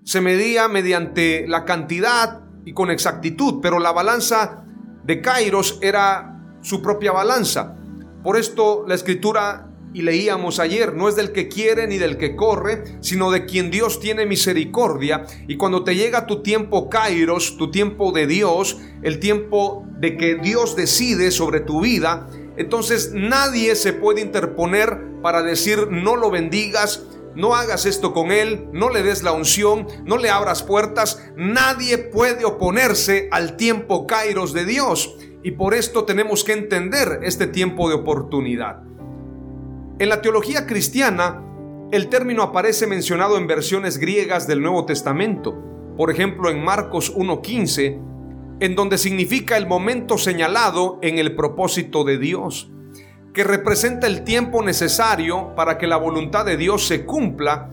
se 0.04 0.20
medía 0.20 0.68
mediante 0.68 1.48
la 1.48 1.64
cantidad 1.64 2.42
y 2.66 2.74
con 2.74 2.92
exactitud, 2.92 3.60
pero 3.62 3.80
la 3.80 3.94
balanza 3.94 4.66
de 5.06 5.22
Kairos 5.22 5.80
era 5.82 6.58
su 6.62 6.82
propia 6.82 7.14
balanza. 7.14 7.78
Por 8.22 8.36
esto 8.38 8.84
la 8.86 8.96
escritura, 8.96 9.71
y 9.94 10.02
leíamos 10.02 10.60
ayer, 10.60 10.94
no 10.94 11.10
es 11.10 11.16
del 11.16 11.32
que 11.32 11.48
quiere 11.48 11.88
ni 11.88 11.98
del 11.98 12.18
que 12.18 12.36
corre, 12.36 12.84
sino 13.02 13.32
de 13.32 13.46
quien 13.46 13.72
Dios 13.72 14.00
tiene 14.00 14.26
misericordia. 14.26 15.26
Y 15.48 15.58
cuando 15.58 15.84
te 15.84 15.96
llega 15.96 16.28
tu 16.28 16.42
tiempo 16.42 16.90
Kairos, 16.90 17.58
tu 17.58 17.72
tiempo 17.72 18.12
de 18.12 18.28
Dios, 18.28 18.78
el 19.04 19.20
tiempo 19.20 19.86
de 20.00 20.18
que 20.18 20.36
Dios 20.36 20.76
decide 20.76 21.32
sobre 21.32 21.60
tu 21.60 21.82
vida, 21.82 22.30
entonces 22.58 23.12
nadie 23.14 23.76
se 23.76 23.94
puede 23.94 24.22
interponer 24.22 24.98
para 25.22 25.42
decir 25.42 25.88
no 25.90 26.16
lo 26.16 26.32
bendigas, 26.32 27.06
no 27.36 27.56
hagas 27.56 27.86
esto 27.86 28.14
con 28.14 28.32
él, 28.32 28.68
no 28.74 28.90
le 28.90 29.04
des 29.04 29.24
la 29.24 29.32
unción, 29.32 29.88
no 30.04 30.18
le 30.18 30.30
abras 30.30 30.64
puertas. 30.64 31.24
Nadie 31.38 31.98
puede 31.98 32.44
oponerse 32.44 33.30
al 33.32 33.56
tiempo 33.56 34.06
kairos 34.06 34.54
de 34.54 34.66
Dios. 34.66 35.16
Y 35.44 35.52
por 35.52 35.74
esto 35.74 36.04
tenemos 36.04 36.44
que 36.44 36.54
entender 36.54 37.22
este 37.24 37.48
tiempo 37.48 37.88
de 37.88 37.96
oportunidad. 37.96 38.84
En 40.02 40.10
la 40.10 40.20
teología 40.24 40.66
cristiana, 40.66 41.44
el 41.92 42.10
término 42.10 42.42
aparece 42.42 42.88
mencionado 42.88 43.38
en 43.38 43.46
versiones 43.46 44.00
griegas 44.00 44.48
del 44.48 44.60
Nuevo 44.60 44.84
Testamento. 44.84 45.56
Por 45.96 46.10
ejemplo, 46.10 46.50
en 46.50 46.64
Marcos 46.64 47.16
1.15, 47.16 48.58
en 48.62 48.76
donde 48.76 48.98
significa 48.98 49.58
el 49.58 49.68
momento 49.68 50.18
señalado 50.18 50.98
en 51.04 51.20
el 51.20 51.36
propósito 51.36 52.04
de 52.04 52.18
Dios 52.18 52.72
que 53.36 53.44
representa 53.44 54.08
el 54.08 54.24
tiempo 54.24 54.64
necesario 54.64 55.54
para 55.56 55.78
que 55.78 55.86
la 55.86 55.98
voluntad 55.98 56.46
de 56.46 56.58
Dios 56.58 56.88
se 56.88 57.06
cumpla. 57.06 57.70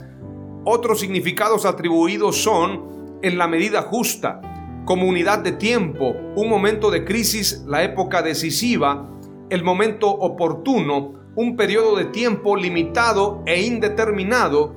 Otros 0.66 1.00
significados 1.00 1.64
atribuidos 1.64 2.36
son 2.42 3.18
en 3.22 3.38
la 3.38 3.48
medida 3.48 3.80
justa, 3.80 4.82
como 4.84 5.08
unidad 5.08 5.38
de 5.38 5.52
tiempo, 5.52 6.14
un 6.36 6.50
momento 6.50 6.90
de 6.90 7.06
crisis, 7.06 7.64
la 7.66 7.84
época 7.84 8.20
decisiva, 8.20 9.08
el 9.48 9.64
momento 9.64 10.10
oportuno, 10.10 11.17
un 11.34 11.56
periodo 11.56 11.96
de 11.96 12.06
tiempo 12.06 12.56
limitado 12.56 13.42
e 13.46 13.62
indeterminado, 13.62 14.74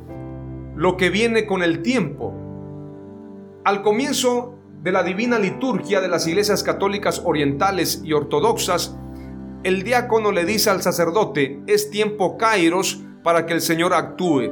lo 0.75 0.97
que 0.97 1.09
viene 1.09 1.45
con 1.45 1.63
el 1.63 1.81
tiempo. 1.81 2.33
Al 3.63 3.81
comienzo 3.81 4.55
de 4.81 4.91
la 4.91 5.03
divina 5.03 5.37
liturgia 5.37 6.01
de 6.01 6.07
las 6.07 6.27
iglesias 6.27 6.63
católicas 6.63 7.21
orientales 7.23 8.01
y 8.03 8.13
ortodoxas, 8.13 8.97
el 9.63 9.83
diácono 9.83 10.31
le 10.31 10.45
dice 10.45 10.69
al 10.69 10.81
sacerdote, 10.81 11.61
es 11.67 11.91
tiempo 11.91 12.37
kairos 12.37 13.03
para 13.23 13.45
que 13.45 13.53
el 13.53 13.61
Señor 13.61 13.93
actúe. 13.93 14.51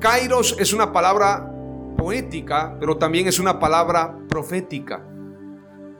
Kairos 0.00 0.56
es 0.58 0.72
una 0.72 0.92
palabra 0.92 1.52
poética, 1.96 2.76
pero 2.80 2.96
también 2.96 3.28
es 3.28 3.38
una 3.38 3.60
palabra 3.60 4.16
profética. 4.28 5.04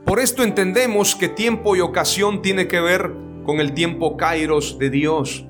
Por 0.05 0.21
esto 0.21 0.43
entendemos 0.43 1.15
que 1.15 1.29
tiempo 1.29 1.77
y 1.77 1.81
ocasión 1.81 2.41
tiene 2.41 2.67
que 2.67 2.81
ver 2.81 3.13
con 3.49 3.61
el 3.61 3.73
tiempo 3.73 4.19
kairos 4.19 4.79
de 4.79 4.91
Dios. 4.91 5.47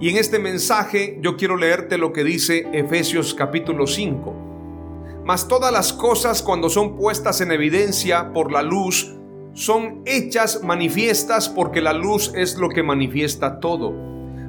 Y 0.00 0.08
en 0.08 0.16
este 0.16 0.38
mensaje 0.38 1.18
yo 1.20 1.36
quiero 1.36 1.58
leerte 1.58 1.98
lo 1.98 2.10
que 2.14 2.24
dice 2.24 2.66
Efesios 2.72 3.34
capítulo 3.34 3.86
5. 3.86 5.22
Mas 5.22 5.46
todas 5.46 5.70
las 5.70 5.92
cosas 5.92 6.40
cuando 6.40 6.70
son 6.70 6.96
puestas 6.96 7.42
en 7.42 7.52
evidencia 7.52 8.32
por 8.32 8.50
la 8.50 8.62
luz, 8.62 9.14
son 9.52 10.00
hechas 10.06 10.62
manifiestas 10.64 11.50
porque 11.50 11.82
la 11.82 11.92
luz 11.92 12.32
es 12.34 12.56
lo 12.56 12.70
que 12.70 12.82
manifiesta 12.82 13.60
todo. 13.60 13.92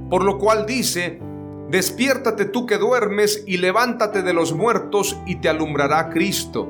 Por 0.10 0.24
lo 0.24 0.38
cual 0.38 0.66
dice, 0.66 1.20
despiértate 1.70 2.46
tú 2.46 2.66
que 2.66 2.78
duermes 2.78 3.44
y 3.46 3.58
levántate 3.58 4.22
de 4.22 4.32
los 4.32 4.54
muertos 4.54 5.20
y 5.26 5.42
te 5.42 5.50
alumbrará 5.50 6.10
Cristo. 6.10 6.70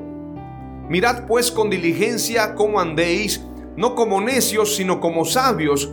Mirad 0.88 1.28
pues 1.28 1.52
con 1.52 1.70
diligencia 1.70 2.56
cómo 2.56 2.80
andéis, 2.80 3.46
no 3.76 3.94
como 3.94 4.20
necios, 4.20 4.74
sino 4.74 4.98
como 4.98 5.24
sabios, 5.24 5.92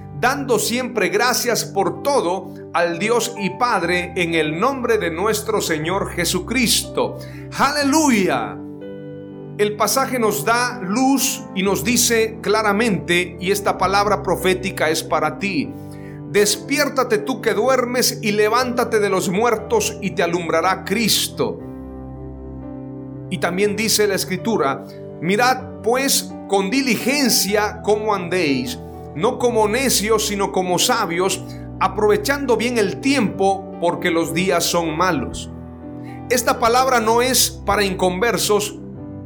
dando 0.21 0.59
siempre 0.59 1.09
gracias 1.09 1.65
por 1.65 2.03
todo 2.03 2.53
al 2.73 2.99
Dios 2.99 3.33
y 3.39 3.49
Padre 3.57 4.13
en 4.15 4.35
el 4.35 4.59
nombre 4.59 4.99
de 4.99 5.09
nuestro 5.09 5.61
Señor 5.61 6.11
Jesucristo. 6.11 7.17
Aleluya. 7.57 8.55
El 9.57 9.75
pasaje 9.75 10.19
nos 10.19 10.45
da 10.45 10.79
luz 10.79 11.43
y 11.55 11.63
nos 11.63 11.83
dice 11.83 12.37
claramente, 12.39 13.35
y 13.39 13.49
esta 13.49 13.79
palabra 13.79 14.21
profética 14.21 14.91
es 14.91 15.03
para 15.03 15.39
ti, 15.39 15.69
despiértate 16.29 17.17
tú 17.17 17.41
que 17.41 17.55
duermes 17.55 18.19
y 18.21 18.31
levántate 18.31 18.99
de 18.99 19.09
los 19.09 19.27
muertos 19.27 19.97
y 20.01 20.11
te 20.11 20.21
alumbrará 20.21 20.85
Cristo. 20.85 21.59
Y 23.31 23.39
también 23.39 23.75
dice 23.75 24.07
la 24.07 24.15
escritura, 24.15 24.85
mirad 25.19 25.81
pues 25.81 26.31
con 26.47 26.69
diligencia 26.69 27.81
cómo 27.83 28.13
andéis, 28.13 28.77
no 29.15 29.39
como 29.39 29.67
necios, 29.67 30.27
sino 30.27 30.51
como 30.51 30.79
sabios, 30.79 31.43
aprovechando 31.79 32.57
bien 32.57 32.77
el 32.77 33.01
tiempo, 33.01 33.71
porque 33.79 34.11
los 34.11 34.33
días 34.33 34.63
son 34.63 34.95
malos. 34.95 35.49
Esta 36.29 36.59
palabra 36.59 36.99
no 36.99 37.21
es 37.21 37.51
para 37.65 37.83
inconversos, 37.83 38.79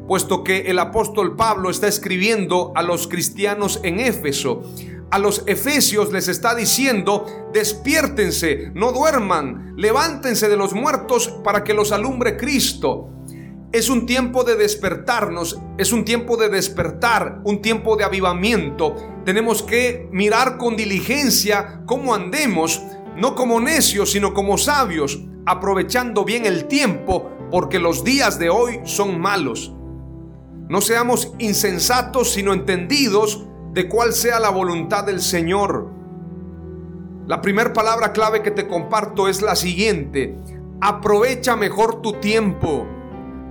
puesto 0.08 0.44
que 0.44 0.62
el 0.62 0.80
apóstol 0.80 1.36
Pablo 1.36 1.70
está 1.70 1.88
escribiendo 1.88 2.72
a 2.76 2.82
los 2.82 3.08
cristianos 3.08 3.80
en 3.84 4.00
Éfeso. 4.00 4.64
A 5.12 5.20
los 5.20 5.44
efesios 5.46 6.12
les 6.12 6.28
está 6.28 6.56
diciendo, 6.56 7.26
despiértense, 7.54 8.72
no 8.74 8.92
duerman, 8.92 9.74
levántense 9.78 10.50
de 10.50 10.58
los 10.58 10.74
muertos 10.74 11.28
para 11.44 11.64
que 11.64 11.74
los 11.74 11.92
alumbre 11.92 12.38
Cristo. 12.38 13.15
Es 13.72 13.90
un 13.90 14.06
tiempo 14.06 14.44
de 14.44 14.56
despertarnos, 14.56 15.60
es 15.78 15.92
un 15.92 16.06
tiempo 16.06 16.38
de 16.38 16.50
despertar, 16.50 17.42
un 17.44 17.62
tiempo 17.62 17.98
de 17.98 18.06
avivamiento. 18.06 18.96
Tenemos 19.26 19.64
que 19.64 20.08
mirar 20.12 20.58
con 20.58 20.78
diligencia 20.78 21.82
cómo 21.86 22.16
andemos, 22.16 22.82
no 23.18 23.36
como 23.36 23.60
necios, 23.60 24.12
sino 24.12 24.34
como 24.34 24.58
sabios, 24.58 25.20
aprovechando 25.46 26.24
bien 26.24 26.46
el 26.46 26.66
tiempo, 26.66 27.30
porque 27.52 27.80
los 27.80 28.04
días 28.04 28.40
de 28.40 28.50
hoy 28.50 28.80
son 28.86 29.20
malos. 29.20 29.74
No 30.70 30.82
seamos 30.82 31.34
insensatos, 31.38 32.32
sino 32.32 32.54
entendidos 32.54 33.46
de 33.74 33.90
cuál 33.90 34.14
sea 34.14 34.40
la 34.40 34.50
voluntad 34.50 35.04
del 35.04 35.22
Señor. 35.22 35.90
La 37.28 37.42
primera 37.42 37.74
palabra 37.74 38.14
clave 38.14 38.42
que 38.42 38.52
te 38.52 38.68
comparto 38.68 39.28
es 39.28 39.42
la 39.42 39.56
siguiente. 39.56 40.38
Aprovecha 40.80 41.56
mejor 41.56 42.02
tu 42.02 42.14
tiempo. 42.14 42.88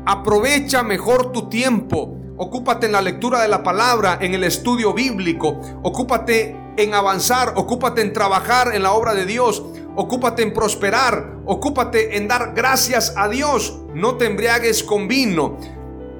Aprovecha 0.07 0.83
mejor 0.83 1.33
tu 1.33 1.49
tiempo. 1.49 2.17
Ocúpate 2.37 2.87
en 2.87 2.93
la 2.93 3.01
lectura 3.01 3.41
de 3.41 3.49
la 3.49 3.63
palabra, 3.63 4.19
en 4.21 4.35
el 4.35 4.45
estudio 4.45 4.93
bíblico. 4.93 5.61
Ocúpate 5.83 6.57
en 6.77 6.95
avanzar. 6.95 7.55
Ocúpate 7.57 8.03
en 8.03 8.13
trabajar 8.13 8.75
en 8.75 8.83
la 8.83 8.93
obra 8.93 9.15
de 9.15 9.25
Dios. 9.25 9.65
Ocúpate 9.97 10.43
en 10.43 10.53
prosperar. 10.53 11.39
Ocúpate 11.47 12.17
en 12.17 12.29
dar 12.29 12.53
gracias 12.55 13.15
a 13.17 13.29
Dios. 13.29 13.79
No 13.95 14.17
te 14.17 14.27
embriagues 14.27 14.83
con 14.83 15.09
vino. 15.09 15.57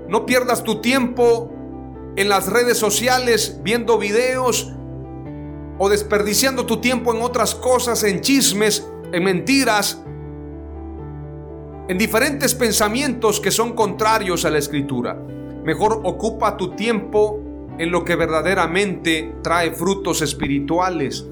No 0.09 0.25
pierdas 0.25 0.63
tu 0.63 0.81
tiempo 0.81 1.51
en 2.17 2.29
las 2.29 2.47
redes 2.47 2.79
sociales 2.79 3.59
viendo 3.63 3.99
videos 3.99 4.73
o 5.79 5.89
desperdiciando 5.89 6.67
tu 6.67 6.81
tiempo 6.81 7.13
en 7.13 7.21
otras 7.21 7.55
cosas, 7.55 8.05
en 8.05 8.21
chismes, 8.21 8.87
en 9.13 9.25
mentiras, 9.25 10.01
en 11.87 11.99
diferentes 11.99 12.55
pensamientos 12.55 13.41
que 13.41 13.51
son 13.51 13.75
contrarios 13.75 14.45
a 14.45 14.51
la 14.51 14.59
escritura. 14.59 15.15
Mejor 15.65 16.01
ocupa 16.05 16.57
tu 16.57 16.71
tiempo 16.71 17.41
en 17.79 17.91
lo 17.91 18.05
que 18.05 18.17
verdaderamente 18.17 19.35
trae 19.43 19.73
frutos 19.73 20.23
espirituales. 20.23 21.27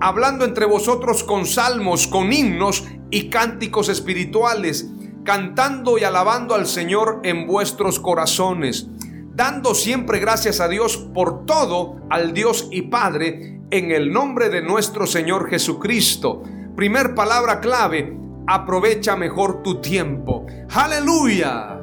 Hablando 0.00 0.44
entre 0.44 0.66
vosotros 0.66 1.24
con 1.24 1.46
salmos, 1.46 2.06
con 2.06 2.32
himnos 2.32 2.84
y 3.10 3.28
cánticos 3.28 3.88
espirituales, 3.88 4.88
cantando 5.24 5.98
y 5.98 6.04
alabando 6.04 6.54
al 6.54 6.66
Señor 6.66 7.20
en 7.24 7.46
vuestros 7.46 7.98
corazones, 7.98 8.88
dando 9.34 9.74
siempre 9.74 10.18
gracias 10.20 10.60
a 10.60 10.68
Dios 10.68 10.96
por 10.96 11.44
todo, 11.44 11.96
al 12.10 12.34
Dios 12.34 12.68
y 12.70 12.82
Padre, 12.82 13.60
en 13.70 13.90
el 13.90 14.12
nombre 14.12 14.48
de 14.48 14.62
nuestro 14.62 15.06
Señor 15.06 15.48
Jesucristo. 15.48 16.42
Primer 16.76 17.14
palabra 17.14 17.60
clave, 17.60 18.21
aprovecha 18.46 19.16
mejor 19.16 19.62
tu 19.62 19.80
tiempo. 19.80 20.46
Aleluya. 20.74 21.80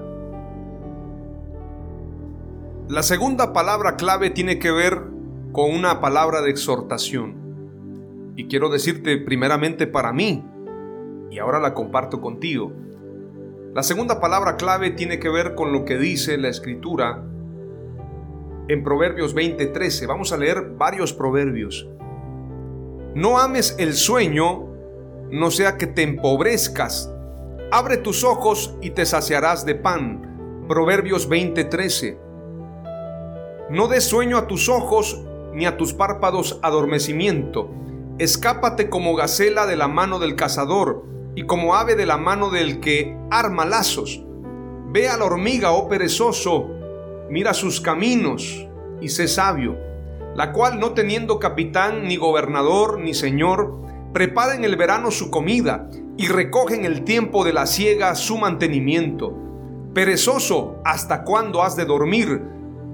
La 2.88 3.04
segunda 3.04 3.54
palabra 3.54 3.96
clave 3.96 4.32
tiene 4.32 4.58
que 4.58 4.72
ver 4.72 5.04
con 5.52 5.72
una 5.72 6.02
palabra 6.02 6.42
de 6.42 6.50
exhortación. 6.50 8.34
Y 8.36 8.48
quiero 8.48 8.70
decirte 8.70 9.18
primeramente 9.18 9.86
para 9.86 10.14
mí, 10.14 10.44
y 11.30 11.40
ahora 11.40 11.60
la 11.60 11.74
comparto 11.74 12.22
contigo. 12.22 12.72
La 13.74 13.84
segunda 13.84 14.20
palabra 14.20 14.56
clave 14.56 14.92
tiene 14.92 15.20
que 15.20 15.30
ver 15.30 15.54
con 15.54 15.72
lo 15.72 15.86
que 15.86 15.98
dice 15.98 16.38
la 16.38 16.50
escritura 16.50 17.24
en 18.68 18.84
Proverbios 18.84 19.36
20:13. 19.36 20.08
Vamos 20.08 20.32
a 20.32 20.38
leer 20.38 20.74
varios 20.78 21.14
proverbios. 21.14 21.88
No 23.14 23.38
ames 23.38 23.76
el 23.78 23.94
sueño 23.94 24.69
no 25.32 25.52
sea 25.52 25.78
que 25.78 25.88
te 25.88 26.04
empobrezcas. 26.04 27.12
Abre 27.72 27.98
tus 27.98 28.24
ojos 28.24 28.76
y 28.82 28.92
te 28.92 29.06
saciarás 29.06 29.66
de 29.66 29.76
pan. 29.76 30.66
Proverbios 30.68 31.30
20:13. 31.30 32.18
No 33.70 33.88
des 33.88 34.04
sueño 34.04 34.38
a 34.38 34.48
tus 34.48 34.70
ojos 34.70 35.24
ni 35.54 35.66
a 35.66 35.78
tus 35.78 35.94
párpados 35.94 36.60
adormecimiento. 36.64 37.70
Escápate 38.18 38.90
como 38.90 39.16
gacela 39.16 39.68
de 39.68 39.76
la 39.76 39.88
mano 39.88 40.20
del 40.20 40.36
cazador 40.36 41.06
y 41.36 41.44
como 41.44 41.76
ave 41.76 41.96
de 41.96 42.06
la 42.06 42.18
mano 42.18 42.50
del 42.50 42.80
que 42.80 43.16
arma 43.30 43.66
lazos. 43.66 44.24
Ve 44.92 45.08
a 45.08 45.18
la 45.18 45.26
hormiga, 45.26 45.72
oh 45.72 45.88
perezoso, 45.88 46.68
mira 47.30 47.54
sus 47.54 47.80
caminos 47.80 48.68
y 49.00 49.10
sé 49.10 49.28
sabio, 49.28 49.78
la 50.36 50.52
cual 50.52 50.80
no 50.80 50.94
teniendo 50.94 51.38
capitán, 51.38 52.08
ni 52.08 52.18
gobernador, 52.18 53.00
ni 53.00 53.14
señor, 53.14 53.89
prepara 54.14 54.56
en 54.56 54.64
el 54.64 54.76
verano 54.76 55.12
su 55.12 55.30
comida 55.30 55.90
y 56.18 56.28
recoge 56.28 56.76
en 56.76 56.86
el 56.86 57.04
tiempo 57.04 57.44
de 57.46 57.54
la 57.54 57.66
siega 57.66 58.16
su 58.16 58.38
mantenimiento. 58.38 59.36
Perezoso, 59.94 60.82
¿hasta 60.84 61.24
cuándo 61.24 61.64
has 61.64 61.76
de 61.76 61.86
dormir? 61.86 62.42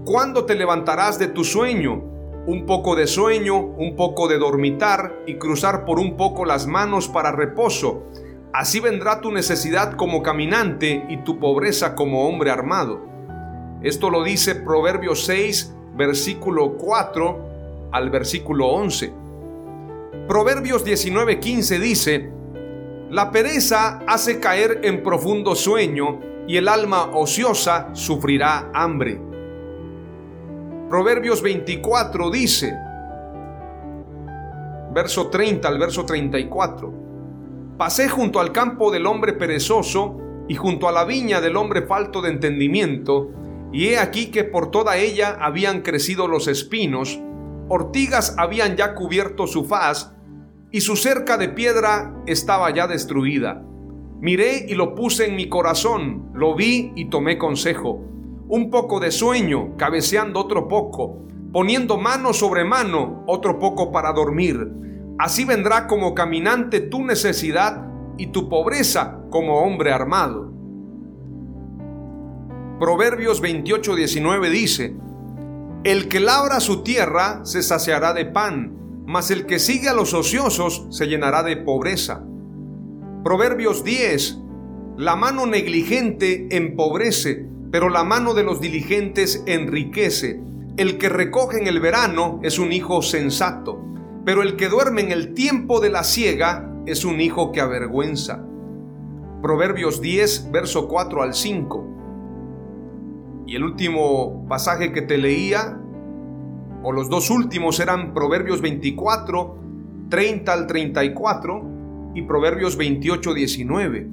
¿Cuándo 0.06 0.46
te 0.46 0.56
levantarás 0.56 1.18
de 1.18 1.28
tu 1.28 1.44
sueño? 1.44 2.04
Un 2.48 2.66
poco 2.66 2.96
de 2.96 3.08
sueño, 3.08 3.58
un 3.58 3.96
poco 3.96 4.28
de 4.28 4.38
dormitar 4.38 5.24
y 5.26 5.36
cruzar 5.36 5.86
por 5.86 6.00
un 6.00 6.16
poco 6.16 6.46
las 6.46 6.68
manos 6.68 7.08
para 7.08 7.32
reposo. 7.32 8.04
Así 8.54 8.80
vendrá 8.80 9.20
tu 9.20 9.32
necesidad 9.32 9.94
como 9.94 10.22
caminante 10.22 11.06
y 11.10 11.18
tu 11.24 11.40
pobreza 11.40 11.96
como 11.96 12.28
hombre 12.28 12.52
armado. 12.52 13.02
Esto 13.82 14.10
lo 14.10 14.24
dice 14.24 14.56
Proverbios 14.56 15.26
6, 15.26 15.76
versículo 15.96 16.78
4 16.78 17.90
al 17.92 18.10
versículo 18.10 18.68
11. 18.68 19.25
Proverbios 20.28 20.84
19:15 20.84 21.80
dice, 21.80 22.32
La 23.12 23.30
pereza 23.30 24.00
hace 24.08 24.40
caer 24.40 24.80
en 24.84 25.04
profundo 25.04 25.54
sueño 25.54 26.20
y 26.48 26.58
el 26.58 26.68
alma 26.68 27.12
ociosa 27.14 27.90
sufrirá 27.94 28.72
hambre. 28.74 29.22
Proverbios 30.90 31.44
24 31.44 32.32
dice, 32.32 32.74
verso 34.94 35.28
30 35.28 35.68
al 35.68 35.78
verso 35.78 36.06
34, 36.06 36.94
Pasé 37.78 38.10
junto 38.10 38.40
al 38.40 38.52
campo 38.52 38.92
del 38.92 39.06
hombre 39.06 39.34
perezoso 39.34 40.18
y 40.48 40.56
junto 40.56 40.88
a 40.88 40.92
la 40.92 41.06
viña 41.06 41.40
del 41.40 41.56
hombre 41.56 41.84
falto 41.84 42.24
de 42.24 42.30
entendimiento, 42.30 43.30
y 43.72 43.90
he 43.90 44.00
aquí 44.00 44.32
que 44.32 44.44
por 44.44 44.72
toda 44.72 44.98
ella 44.98 45.38
habían 45.40 45.82
crecido 45.82 46.28
los 46.28 46.48
espinos, 46.48 47.20
ortigas 47.68 48.36
habían 48.38 48.76
ya 48.76 48.96
cubierto 48.96 49.48
su 49.48 49.66
faz, 49.66 50.15
y 50.76 50.82
su 50.82 50.98
cerca 50.98 51.38
de 51.38 51.48
piedra 51.48 52.14
estaba 52.26 52.70
ya 52.70 52.86
destruida. 52.86 53.64
Miré 54.20 54.66
y 54.68 54.74
lo 54.74 54.94
puse 54.94 55.26
en 55.26 55.38
mi 55.38 55.48
corazón, 55.48 56.32
lo 56.34 56.54
vi 56.54 56.92
y 56.98 57.06
tomé 57.06 57.38
consejo. 57.38 58.04
Un 58.50 58.70
poco 58.70 59.00
de 59.00 59.10
sueño, 59.10 59.78
cabeceando 59.78 60.42
otro 60.42 60.68
poco, 60.68 61.28
poniendo 61.54 61.98
mano 61.98 62.34
sobre 62.34 62.66
mano, 62.66 63.24
otro 63.26 63.58
poco 63.58 63.90
para 63.94 64.12
dormir. 64.12 64.70
Así 65.18 65.46
vendrá 65.46 65.88
como 65.88 66.14
caminante 66.14 66.82
tu 66.82 67.06
necesidad 67.06 67.88
y 68.18 68.28
tu 68.34 68.50
pobreza 68.50 69.22
como 69.30 69.62
hombre 69.62 69.94
armado. 69.94 70.52
Proverbios 72.82 73.42
28:19 73.42 74.50
dice, 74.50 74.94
El 75.86 76.10
que 76.10 76.20
labra 76.20 76.60
su 76.60 76.84
tierra 76.84 77.46
se 77.46 77.64
saciará 77.64 78.12
de 78.12 78.26
pan 78.26 78.85
mas 79.06 79.32
el 79.32 79.46
que 79.46 79.60
sigue 79.60 79.90
a 79.90 79.94
los 79.94 80.14
ociosos 80.14 80.88
se 80.90 81.06
llenará 81.06 81.44
de 81.44 81.58
pobreza. 81.58 82.24
Proverbios 83.24 83.84
10. 83.84 84.40
La 84.98 85.16
mano 85.16 85.46
negligente 85.46 86.48
empobrece, 86.52 87.48
pero 87.72 87.90
la 87.90 88.04
mano 88.04 88.34
de 88.34 88.44
los 88.44 88.62
diligentes 88.62 89.44
enriquece. 89.46 90.42
El 90.78 90.98
que 90.98 91.10
recoge 91.10 91.60
en 91.60 91.68
el 91.68 91.80
verano 91.80 92.40
es 92.44 92.60
un 92.60 92.72
hijo 92.72 93.02
sensato, 93.02 93.82
pero 94.26 94.42
el 94.42 94.56
que 94.56 94.70
duerme 94.70 95.02
en 95.02 95.12
el 95.12 95.34
tiempo 95.34 95.80
de 95.80 95.90
la 95.90 96.04
siega 96.04 96.72
es 96.86 97.06
un 97.06 97.22
hijo 97.22 97.52
que 97.52 97.62
avergüenza. 97.62 98.46
Proverbios 99.42 100.02
10, 100.02 100.52
verso 100.52 100.88
4 100.88 101.22
al 101.22 101.34
5. 101.34 101.88
Y 103.48 103.56
el 103.56 103.64
último 103.64 104.46
pasaje 104.48 104.92
que 104.92 105.02
te 105.02 105.18
leía 105.18 105.80
o 106.86 106.92
los 106.92 107.10
dos 107.10 107.32
últimos 107.32 107.80
eran 107.80 108.14
Proverbios 108.14 108.62
24, 108.62 109.58
30 110.08 110.54
al 110.54 110.68
34 110.68 112.12
y 112.14 112.22
Proverbios 112.22 112.78
28, 112.78 113.34
19. 113.34 114.08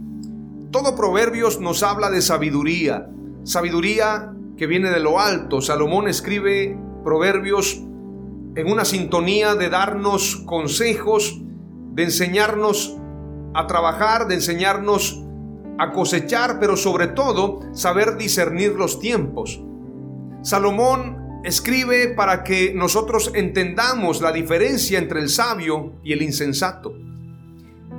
Todo 0.70 0.96
Proverbios 0.96 1.60
nos 1.60 1.82
habla 1.82 2.08
de 2.10 2.22
sabiduría, 2.22 3.10
sabiduría 3.44 4.32
que 4.56 4.66
viene 4.66 4.88
de 4.88 5.00
lo 5.00 5.20
alto. 5.20 5.60
Salomón 5.60 6.08
escribe 6.08 6.78
Proverbios 7.04 7.74
en 8.54 8.70
una 8.70 8.86
sintonía 8.86 9.54
de 9.54 9.68
darnos 9.68 10.36
consejos, 10.46 11.42
de 11.92 12.04
enseñarnos 12.04 12.96
a 13.52 13.66
trabajar, 13.66 14.28
de 14.28 14.36
enseñarnos 14.36 15.22
a 15.78 15.92
cosechar, 15.92 16.58
pero 16.58 16.78
sobre 16.78 17.08
todo 17.08 17.60
saber 17.74 18.16
discernir 18.16 18.72
los 18.72 18.98
tiempos. 18.98 19.62
Salomón 20.40 21.21
escribe 21.44 22.08
para 22.08 22.44
que 22.44 22.72
nosotros 22.74 23.32
entendamos 23.34 24.20
la 24.20 24.32
diferencia 24.32 24.98
entre 24.98 25.20
el 25.20 25.28
sabio 25.28 25.94
y 26.04 26.12
el 26.12 26.22
insensato. 26.22 26.94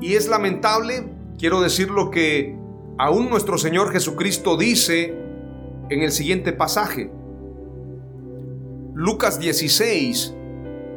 Y 0.02 0.14
es 0.14 0.28
lamentable, 0.28 1.06
quiero 1.38 1.62
decir 1.62 1.90
lo 1.90 2.10
que 2.10 2.58
aún 2.98 3.30
nuestro 3.30 3.58
Señor 3.58 3.92
Jesucristo 3.92 4.58
dice 4.58 5.16
en 5.90 6.02
el 6.02 6.12
siguiente 6.12 6.54
pasaje. 6.54 7.12
Lucas 8.94 9.40
16, 9.40 10.36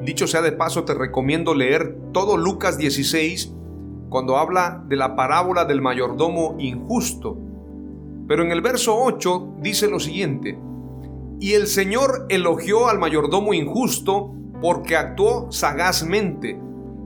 dicho 0.03 0.27
sea 0.27 0.43
de 0.43 0.53
paso, 0.53 0.85
te 0.85 0.95
recomiendo 0.95 1.55
leer 1.55 1.97
todo 2.13 2.37
Lucas 2.37 2.79
16 2.79 3.53
cuando 4.09 4.37
habla 4.37 4.85
de 4.89 4.97
la 4.97 5.17
parábola 5.17 5.65
del 5.65 5.83
mayordomo 5.83 6.57
injusto. 6.59 7.39
Pero 8.29 8.43
en 8.43 8.51
el 8.51 8.61
verso 8.61 8.97
8 8.97 9.57
dice 9.61 9.89
lo 9.89 10.01
siguiente, 10.01 10.59
y 11.41 11.53
el 11.53 11.67
Señor 11.67 12.27
elogió 12.29 12.89
al 12.89 12.99
mayordomo 12.99 13.55
injusto 13.55 14.33
porque 14.61 14.97
actuó 14.97 15.53
sagazmente, 15.53 16.59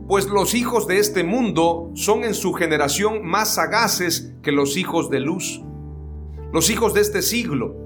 pues 0.06 0.28
los 0.28 0.54
hijos 0.54 0.86
de 0.86 0.98
este 0.98 1.24
mundo 1.24 1.90
son 1.94 2.24
en 2.24 2.34
su 2.34 2.52
generación 2.52 3.24
más 3.24 3.54
sagaces 3.54 4.34
que 4.42 4.52
los 4.52 4.76
hijos 4.76 5.10
de 5.10 5.20
luz. 5.20 5.62
Los 6.52 6.70
hijos 6.70 6.94
de 6.94 7.00
este 7.00 7.22
siglo, 7.22 7.76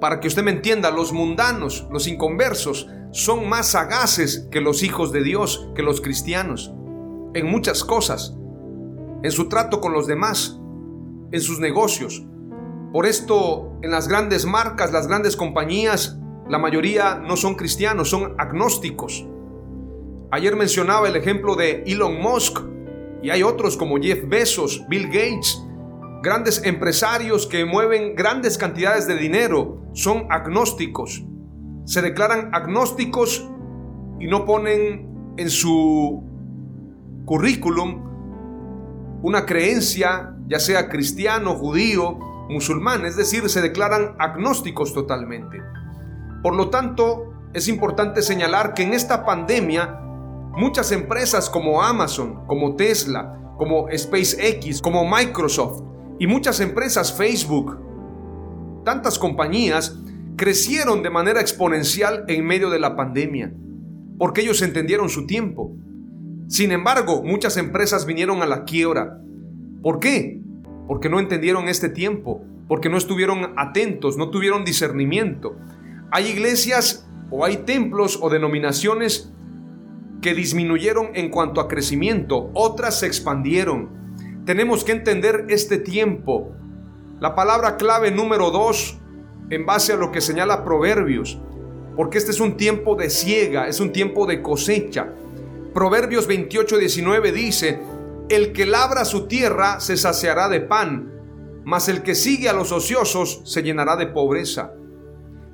para 0.00 0.20
que 0.20 0.28
usted 0.28 0.42
me 0.42 0.50
entienda, 0.50 0.90
los 0.90 1.12
mundanos, 1.12 1.86
los 1.90 2.06
inconversos, 2.06 2.88
son 3.10 3.48
más 3.48 3.68
sagaces 3.68 4.48
que 4.50 4.60
los 4.60 4.82
hijos 4.82 5.12
de 5.12 5.22
Dios, 5.22 5.68
que 5.74 5.82
los 5.82 6.00
cristianos, 6.00 6.72
en 7.34 7.46
muchas 7.46 7.84
cosas, 7.84 8.34
en 9.22 9.30
su 9.30 9.48
trato 9.48 9.80
con 9.80 9.92
los 9.92 10.06
demás, 10.06 10.58
en 11.30 11.40
sus 11.40 11.58
negocios. 11.60 12.24
Por 12.94 13.06
esto, 13.06 13.76
en 13.82 13.90
las 13.90 14.06
grandes 14.06 14.46
marcas, 14.46 14.92
las 14.92 15.08
grandes 15.08 15.34
compañías, 15.34 16.16
la 16.48 16.58
mayoría 16.58 17.16
no 17.16 17.36
son 17.36 17.56
cristianos, 17.56 18.08
son 18.08 18.36
agnósticos. 18.38 19.26
Ayer 20.30 20.54
mencionaba 20.54 21.08
el 21.08 21.16
ejemplo 21.16 21.56
de 21.56 21.82
Elon 21.88 22.20
Musk 22.20 22.60
y 23.20 23.30
hay 23.30 23.42
otros 23.42 23.76
como 23.76 23.96
Jeff 23.96 24.20
Bezos, 24.28 24.84
Bill 24.88 25.08
Gates, 25.08 25.60
grandes 26.22 26.64
empresarios 26.64 27.48
que 27.48 27.64
mueven 27.64 28.14
grandes 28.14 28.56
cantidades 28.56 29.08
de 29.08 29.16
dinero, 29.16 29.82
son 29.92 30.28
agnósticos. 30.30 31.24
Se 31.86 32.00
declaran 32.00 32.50
agnósticos 32.54 33.44
y 34.20 34.28
no 34.28 34.44
ponen 34.44 35.34
en 35.36 35.50
su 35.50 36.22
currículum 37.24 38.04
una 39.20 39.44
creencia, 39.44 40.36
ya 40.46 40.60
sea 40.60 40.88
cristiano, 40.88 41.56
judío, 41.56 42.33
musulmán, 42.48 43.04
es 43.06 43.16
decir, 43.16 43.48
se 43.48 43.62
declaran 43.62 44.16
agnósticos 44.18 44.92
totalmente. 44.92 45.62
Por 46.42 46.54
lo 46.54 46.70
tanto, 46.70 47.32
es 47.52 47.68
importante 47.68 48.22
señalar 48.22 48.74
que 48.74 48.82
en 48.82 48.92
esta 48.92 49.24
pandemia 49.24 50.00
muchas 50.56 50.92
empresas 50.92 51.48
como 51.48 51.82
Amazon, 51.82 52.46
como 52.46 52.76
Tesla, 52.76 53.54
como 53.56 53.86
SpaceX, 53.96 54.80
como 54.82 55.08
Microsoft 55.08 55.82
y 56.18 56.26
muchas 56.26 56.60
empresas 56.60 57.12
Facebook, 57.12 57.78
tantas 58.84 59.18
compañías 59.18 59.98
crecieron 60.36 61.02
de 61.02 61.10
manera 61.10 61.40
exponencial 61.40 62.24
en 62.28 62.44
medio 62.44 62.70
de 62.70 62.80
la 62.80 62.96
pandemia, 62.96 63.52
porque 64.18 64.42
ellos 64.42 64.62
entendieron 64.62 65.08
su 65.08 65.26
tiempo. 65.26 65.74
Sin 66.48 66.72
embargo, 66.72 67.22
muchas 67.24 67.56
empresas 67.56 68.04
vinieron 68.04 68.42
a 68.42 68.46
la 68.46 68.64
quiebra. 68.64 69.18
¿Por 69.82 69.98
qué? 69.98 70.43
Porque 70.86 71.08
no 71.08 71.18
entendieron 71.18 71.68
este 71.68 71.88
tiempo, 71.88 72.42
porque 72.68 72.88
no 72.88 72.96
estuvieron 72.96 73.54
atentos, 73.56 74.16
no 74.16 74.30
tuvieron 74.30 74.64
discernimiento. 74.64 75.56
Hay 76.10 76.28
iglesias 76.28 77.08
o 77.30 77.44
hay 77.44 77.58
templos 77.58 78.18
o 78.20 78.30
denominaciones 78.30 79.32
que 80.20 80.34
disminuyeron 80.34 81.10
en 81.14 81.30
cuanto 81.30 81.60
a 81.60 81.68
crecimiento, 81.68 82.50
otras 82.54 83.00
se 83.00 83.06
expandieron. 83.06 83.90
Tenemos 84.46 84.84
que 84.84 84.92
entender 84.92 85.46
este 85.48 85.78
tiempo. 85.78 86.52
La 87.20 87.34
palabra 87.34 87.76
clave 87.76 88.10
número 88.10 88.50
dos, 88.50 88.98
en 89.50 89.66
base 89.66 89.92
a 89.92 89.96
lo 89.96 90.12
que 90.12 90.20
señala 90.20 90.64
Proverbios, 90.64 91.38
porque 91.96 92.18
este 92.18 92.30
es 92.30 92.40
un 92.40 92.56
tiempo 92.56 92.96
de 92.96 93.10
siega, 93.10 93.68
es 93.68 93.80
un 93.80 93.92
tiempo 93.92 94.26
de 94.26 94.40
cosecha. 94.40 95.12
Proverbios 95.74 96.26
28, 96.26 96.78
19 96.78 97.32
dice, 97.32 97.80
el 98.28 98.52
que 98.52 98.66
labra 98.66 99.04
su 99.04 99.26
tierra 99.26 99.80
se 99.80 99.96
saciará 99.96 100.48
de 100.48 100.60
pan, 100.60 101.12
mas 101.64 101.88
el 101.88 102.02
que 102.02 102.14
sigue 102.14 102.48
a 102.48 102.52
los 102.52 102.72
ociosos 102.72 103.42
se 103.44 103.62
llenará 103.62 103.96
de 103.96 104.06
pobreza. 104.06 104.72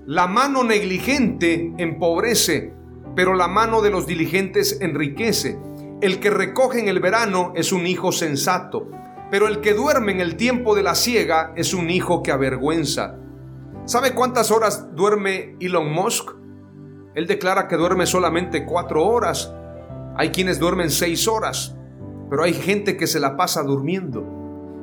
La 0.06 0.26
mano 0.26 0.64
negligente 0.64 1.72
empobrece, 1.78 2.74
pero 3.14 3.34
la 3.34 3.48
mano 3.48 3.82
de 3.82 3.90
los 3.90 4.06
diligentes 4.06 4.80
enriquece. 4.80 5.58
El 6.00 6.20
que 6.20 6.30
recoge 6.30 6.80
en 6.80 6.88
el 6.88 7.00
verano 7.00 7.52
es 7.54 7.72
un 7.72 7.86
hijo 7.86 8.12
sensato, 8.12 8.88
pero 9.30 9.46
el 9.46 9.60
que 9.60 9.74
duerme 9.74 10.12
en 10.12 10.20
el 10.20 10.36
tiempo 10.36 10.74
de 10.74 10.82
la 10.82 10.94
siega 10.94 11.52
es 11.56 11.74
un 11.74 11.90
hijo 11.90 12.22
que 12.22 12.32
avergüenza. 12.32 13.16
¿Sabe 13.84 14.14
cuántas 14.14 14.50
horas 14.50 14.94
duerme 14.94 15.56
Elon 15.60 15.92
Musk? 15.92 16.30
Él 17.14 17.26
declara 17.26 17.66
que 17.66 17.76
duerme 17.76 18.06
solamente 18.06 18.64
cuatro 18.64 19.04
horas. 19.04 19.52
Hay 20.16 20.30
quienes 20.30 20.58
duermen 20.58 20.90
seis 20.90 21.26
horas, 21.28 21.76
pero 22.30 22.44
hay 22.44 22.54
gente 22.54 22.96
que 22.96 23.08
se 23.08 23.20
la 23.20 23.36
pasa 23.36 23.62
durmiendo. 23.64 24.24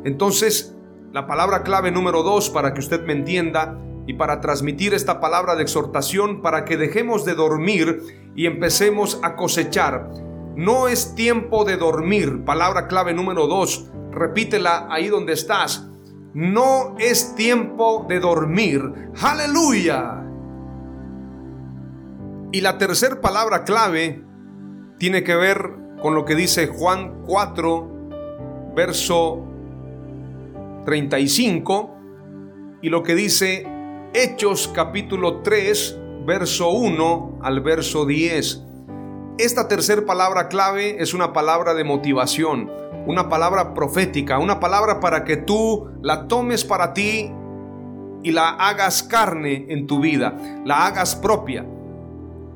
Entonces, 0.03 0.75
la 1.13 1.25
palabra 1.25 1.63
clave 1.63 1.89
número 1.89 2.21
dos 2.21 2.49
para 2.49 2.73
que 2.73 2.81
usted 2.81 3.05
me 3.05 3.13
entienda 3.13 3.79
y 4.05 4.13
para 4.13 4.41
transmitir 4.41 4.93
esta 4.93 5.19
palabra 5.19 5.55
de 5.55 5.63
exhortación 5.63 6.41
para 6.41 6.65
que 6.65 6.77
dejemos 6.77 7.25
de 7.25 7.35
dormir 7.35 8.31
y 8.35 8.45
empecemos 8.45 9.19
a 9.23 9.35
cosechar. 9.35 10.09
No 10.55 10.87
es 10.87 11.15
tiempo 11.15 11.65
de 11.65 11.77
dormir. 11.77 12.43
Palabra 12.43 12.87
clave 12.87 13.13
número 13.13 13.47
dos. 13.47 13.89
Repítela 14.11 14.87
ahí 14.89 15.07
donde 15.07 15.33
estás. 15.33 15.89
No 16.33 16.95
es 16.99 17.35
tiempo 17.35 18.05
de 18.09 18.19
dormir. 18.19 18.81
Aleluya. 19.21 20.23
Y 22.51 22.61
la 22.61 22.77
tercera 22.77 23.21
palabra 23.21 23.63
clave 23.63 24.23
tiene 24.97 25.23
que 25.23 25.35
ver 25.35 25.86
con 26.07 26.15
lo 26.15 26.23
que 26.23 26.35
dice 26.35 26.67
Juan 26.67 27.23
4, 27.25 28.71
verso 28.73 29.43
35 30.85 31.95
y 32.81 32.87
lo 32.87 33.03
que 33.03 33.13
dice 33.13 33.67
Hechos 34.13 34.71
capítulo 34.73 35.41
3, 35.41 35.99
verso 36.25 36.69
1 36.69 37.39
al 37.41 37.59
verso 37.59 38.05
10. 38.05 38.63
Esta 39.37 39.67
tercera 39.67 40.05
palabra 40.05 40.47
clave 40.47 40.95
es 41.03 41.13
una 41.13 41.33
palabra 41.33 41.73
de 41.73 41.83
motivación, 41.83 42.71
una 43.05 43.27
palabra 43.27 43.73
profética, 43.73 44.39
una 44.39 44.61
palabra 44.61 45.01
para 45.01 45.25
que 45.25 45.35
tú 45.35 45.89
la 46.01 46.29
tomes 46.29 46.63
para 46.63 46.93
ti 46.93 47.33
y 48.23 48.31
la 48.31 48.51
hagas 48.51 49.03
carne 49.03 49.65
en 49.67 49.87
tu 49.87 49.99
vida, 49.99 50.37
la 50.63 50.85
hagas 50.85 51.17
propia. 51.17 51.65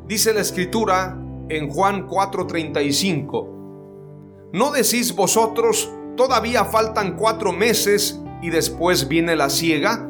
Dice 0.07 0.33
la 0.33 0.39
escritura 0.39 1.20
en 1.51 1.69
Juan 1.69 2.07
4:35, 2.07 4.49
¿no 4.53 4.71
decís 4.71 5.15
vosotros, 5.15 5.91
todavía 6.15 6.65
faltan 6.65 7.15
cuatro 7.15 7.51
meses 7.51 8.19
y 8.41 8.49
después 8.49 9.07
viene 9.07 9.35
la 9.35 9.49
ciega? 9.49 10.07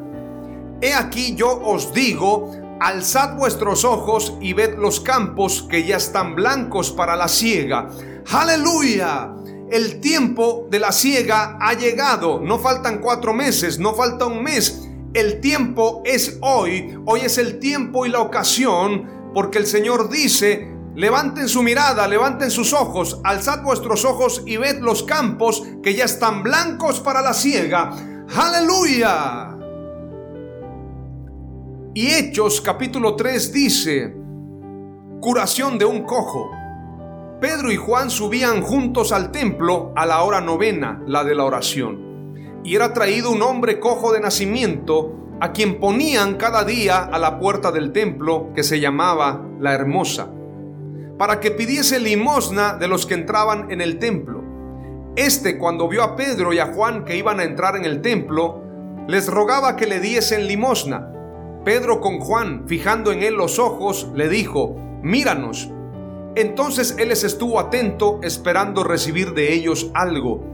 He 0.80 0.94
aquí 0.94 1.34
yo 1.34 1.60
os 1.62 1.92
digo, 1.92 2.52
alzad 2.80 3.36
vuestros 3.36 3.84
ojos 3.84 4.36
y 4.40 4.52
ved 4.52 4.76
los 4.78 5.00
campos 5.00 5.66
que 5.68 5.84
ya 5.84 5.96
están 5.96 6.34
blancos 6.34 6.90
para 6.90 7.16
la 7.16 7.28
siega. 7.28 7.88
Aleluya. 8.32 9.34
El 9.70 10.00
tiempo 10.00 10.66
de 10.70 10.80
la 10.80 10.92
siega 10.92 11.56
ha 11.60 11.74
llegado. 11.74 12.40
No 12.40 12.58
faltan 12.58 12.98
cuatro 12.98 13.32
meses, 13.32 13.78
no 13.78 13.94
falta 13.94 14.26
un 14.26 14.42
mes. 14.42 14.88
El 15.14 15.40
tiempo 15.40 16.02
es 16.04 16.38
hoy. 16.42 16.98
Hoy 17.06 17.20
es 17.20 17.38
el 17.38 17.58
tiempo 17.58 18.04
y 18.04 18.10
la 18.10 18.20
ocasión 18.20 19.30
porque 19.32 19.58
el 19.58 19.66
Señor 19.66 20.10
dice, 20.10 20.71
Levanten 20.94 21.48
su 21.48 21.62
mirada, 21.62 22.06
levanten 22.06 22.50
sus 22.50 22.74
ojos, 22.74 23.18
alzad 23.24 23.62
vuestros 23.62 24.04
ojos 24.04 24.42
y 24.44 24.58
ved 24.58 24.80
los 24.80 25.02
campos 25.02 25.62
que 25.82 25.94
ya 25.94 26.04
están 26.04 26.42
blancos 26.42 27.00
para 27.00 27.22
la 27.22 27.32
siega. 27.32 27.90
Aleluya. 28.36 29.56
Y 31.94 32.08
Hechos 32.08 32.60
capítulo 32.60 33.16
3 33.16 33.52
dice, 33.54 34.14
curación 35.22 35.78
de 35.78 35.86
un 35.86 36.02
cojo. 36.02 36.50
Pedro 37.40 37.72
y 37.72 37.76
Juan 37.76 38.10
subían 38.10 38.60
juntos 38.60 39.12
al 39.12 39.32
templo 39.32 39.92
a 39.96 40.04
la 40.04 40.22
hora 40.22 40.42
novena, 40.42 41.02
la 41.06 41.24
de 41.24 41.34
la 41.34 41.44
oración. 41.44 42.60
Y 42.64 42.76
era 42.76 42.92
traído 42.92 43.30
un 43.30 43.40
hombre 43.40 43.80
cojo 43.80 44.12
de 44.12 44.20
nacimiento, 44.20 45.16
a 45.40 45.52
quien 45.52 45.80
ponían 45.80 46.36
cada 46.36 46.64
día 46.64 47.02
a 47.02 47.18
la 47.18 47.38
puerta 47.38 47.72
del 47.72 47.92
templo, 47.92 48.50
que 48.54 48.62
se 48.62 48.78
llamaba 48.78 49.42
la 49.58 49.72
Hermosa 49.72 50.28
para 51.22 51.38
que 51.38 51.52
pidiese 51.52 52.00
limosna 52.00 52.74
de 52.74 52.88
los 52.88 53.06
que 53.06 53.14
entraban 53.14 53.70
en 53.70 53.80
el 53.80 54.00
templo. 54.00 54.42
Este, 55.14 55.56
cuando 55.56 55.86
vio 55.86 56.02
a 56.02 56.16
Pedro 56.16 56.52
y 56.52 56.58
a 56.58 56.72
Juan 56.74 57.04
que 57.04 57.16
iban 57.16 57.38
a 57.38 57.44
entrar 57.44 57.76
en 57.76 57.84
el 57.84 58.02
templo, 58.02 58.60
les 59.06 59.28
rogaba 59.28 59.76
que 59.76 59.86
le 59.86 60.00
diesen 60.00 60.48
limosna. 60.48 61.12
Pedro 61.64 62.00
con 62.00 62.18
Juan, 62.18 62.64
fijando 62.66 63.12
en 63.12 63.22
él 63.22 63.34
los 63.34 63.60
ojos, 63.60 64.10
le 64.16 64.28
dijo, 64.28 64.74
míranos. 65.04 65.70
Entonces 66.34 66.96
él 66.98 67.10
les 67.10 67.22
estuvo 67.22 67.60
atento, 67.60 68.18
esperando 68.24 68.82
recibir 68.82 69.32
de 69.32 69.52
ellos 69.52 69.92
algo. 69.94 70.44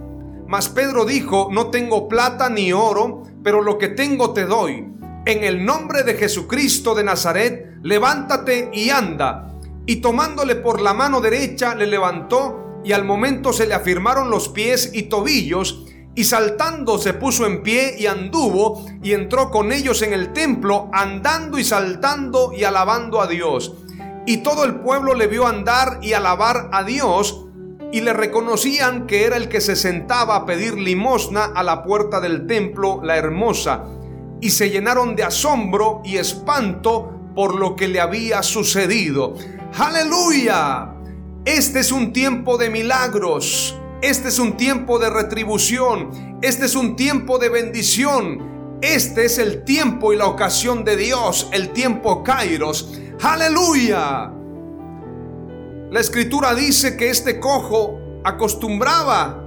Mas 0.47 0.69
Pedro 0.69 1.07
dijo, 1.07 1.49
no 1.51 1.71
tengo 1.71 2.09
plata 2.09 2.51
ni 2.51 2.75
oro, 2.75 3.23
pero 3.43 3.63
lo 3.63 3.79
que 3.79 3.89
tengo 3.89 4.35
te 4.35 4.45
doy. 4.45 4.87
En 5.25 5.45
el 5.45 5.65
nombre 5.65 6.03
de 6.03 6.13
Jesucristo 6.13 6.95
de 6.95 7.05
Nazaret, 7.05 7.79
levántate 7.83 8.69
y 8.75 8.91
anda 8.91 9.48
y 9.89 9.97
tomándole 9.97 10.55
por 10.55 10.83
la 10.83 10.93
mano 10.93 11.23
derecha 11.23 11.75
le 11.75 11.87
levantó 11.87 12.83
y 12.85 12.93
al 12.93 13.07
momento 13.07 13.55
se 13.55 13.67
le 13.67 13.73
afirmaron 13.73 14.29
los 14.29 14.51
pies 14.51 14.91
y 14.93 15.05
tobillos 15.05 15.87
y 16.15 16.25
saltando 16.25 16.99
se 16.99 17.15
puso 17.15 17.47
en 17.47 17.63
pie 17.63 17.97
y 17.99 18.05
anduvo 18.05 18.85
y 19.03 19.13
entró 19.15 19.51
con 19.51 19.73
ellos 19.73 20.03
en 20.03 20.13
el 20.13 20.35
templo 20.35 20.91
andando 20.93 21.59
y 21.59 21.65
saltando 21.65 22.53
y 22.53 22.65
alabando 22.65 23.23
a 23.23 23.27
Dios. 23.27 23.77
Y 24.27 24.39
todo 24.39 24.65
el 24.65 24.75
pueblo 24.75 25.15
le 25.15 25.27
vio 25.27 25.47
andar 25.47 26.01
y 26.03 26.13
alabar 26.13 26.69
a 26.71 26.85
Dios 26.85 27.47
y 27.91 28.03
le 28.03 28.13
reconocían 28.13 29.07
que 29.07 29.25
era 29.25 29.39
el 29.39 29.49
que 29.49 29.63
se 29.63 29.75
sentaba 29.75 30.37
a 30.37 30.45
pedir 30.45 30.75
limosna 30.75 31.47
a 31.47 31.63
la 31.63 31.83
puerta 31.83 32.21
del 32.21 32.47
templo, 32.47 33.01
la 33.03 33.17
hermosa, 33.17 33.87
y 34.43 34.51
se 34.51 34.69
llenaron 34.69 35.17
de 35.17 35.25
asombro 35.25 36.03
y 36.05 36.19
espanto 36.19 37.18
por 37.39 37.55
lo 37.55 37.77
que 37.77 37.87
le 37.87 38.01
había 38.01 38.43
sucedido. 38.43 39.35
Aleluya. 39.79 40.93
Este 41.45 41.79
es 41.79 41.93
un 41.93 42.13
tiempo 42.13 42.59
de 42.59 42.69
milagros. 42.69 43.79
Este 44.03 44.27
es 44.27 44.41
un 44.41 44.57
tiempo 44.57 44.99
de 44.99 45.09
retribución. 45.09 46.41
Este 46.43 46.65
es 46.65 46.75
un 46.75 46.97
tiempo 46.97 47.39
de 47.39 47.49
bendición. 47.49 48.79
Este 48.83 49.27
es 49.27 49.39
el 49.39 49.63
tiempo 49.63 50.13
y 50.13 50.17
la 50.17 50.27
ocasión 50.27 50.85
de 50.85 50.97
Dios, 50.97 51.49
el 51.53 51.69
tiempo 51.69 52.25
Kairos. 52.25 52.99
Aleluya. 53.23 54.33
La 55.93 56.01
escritura 56.01 56.57
dice 56.57 56.97
que 56.97 57.09
este 57.09 57.39
cojo 57.39 58.01
acostumbraba 58.25 59.45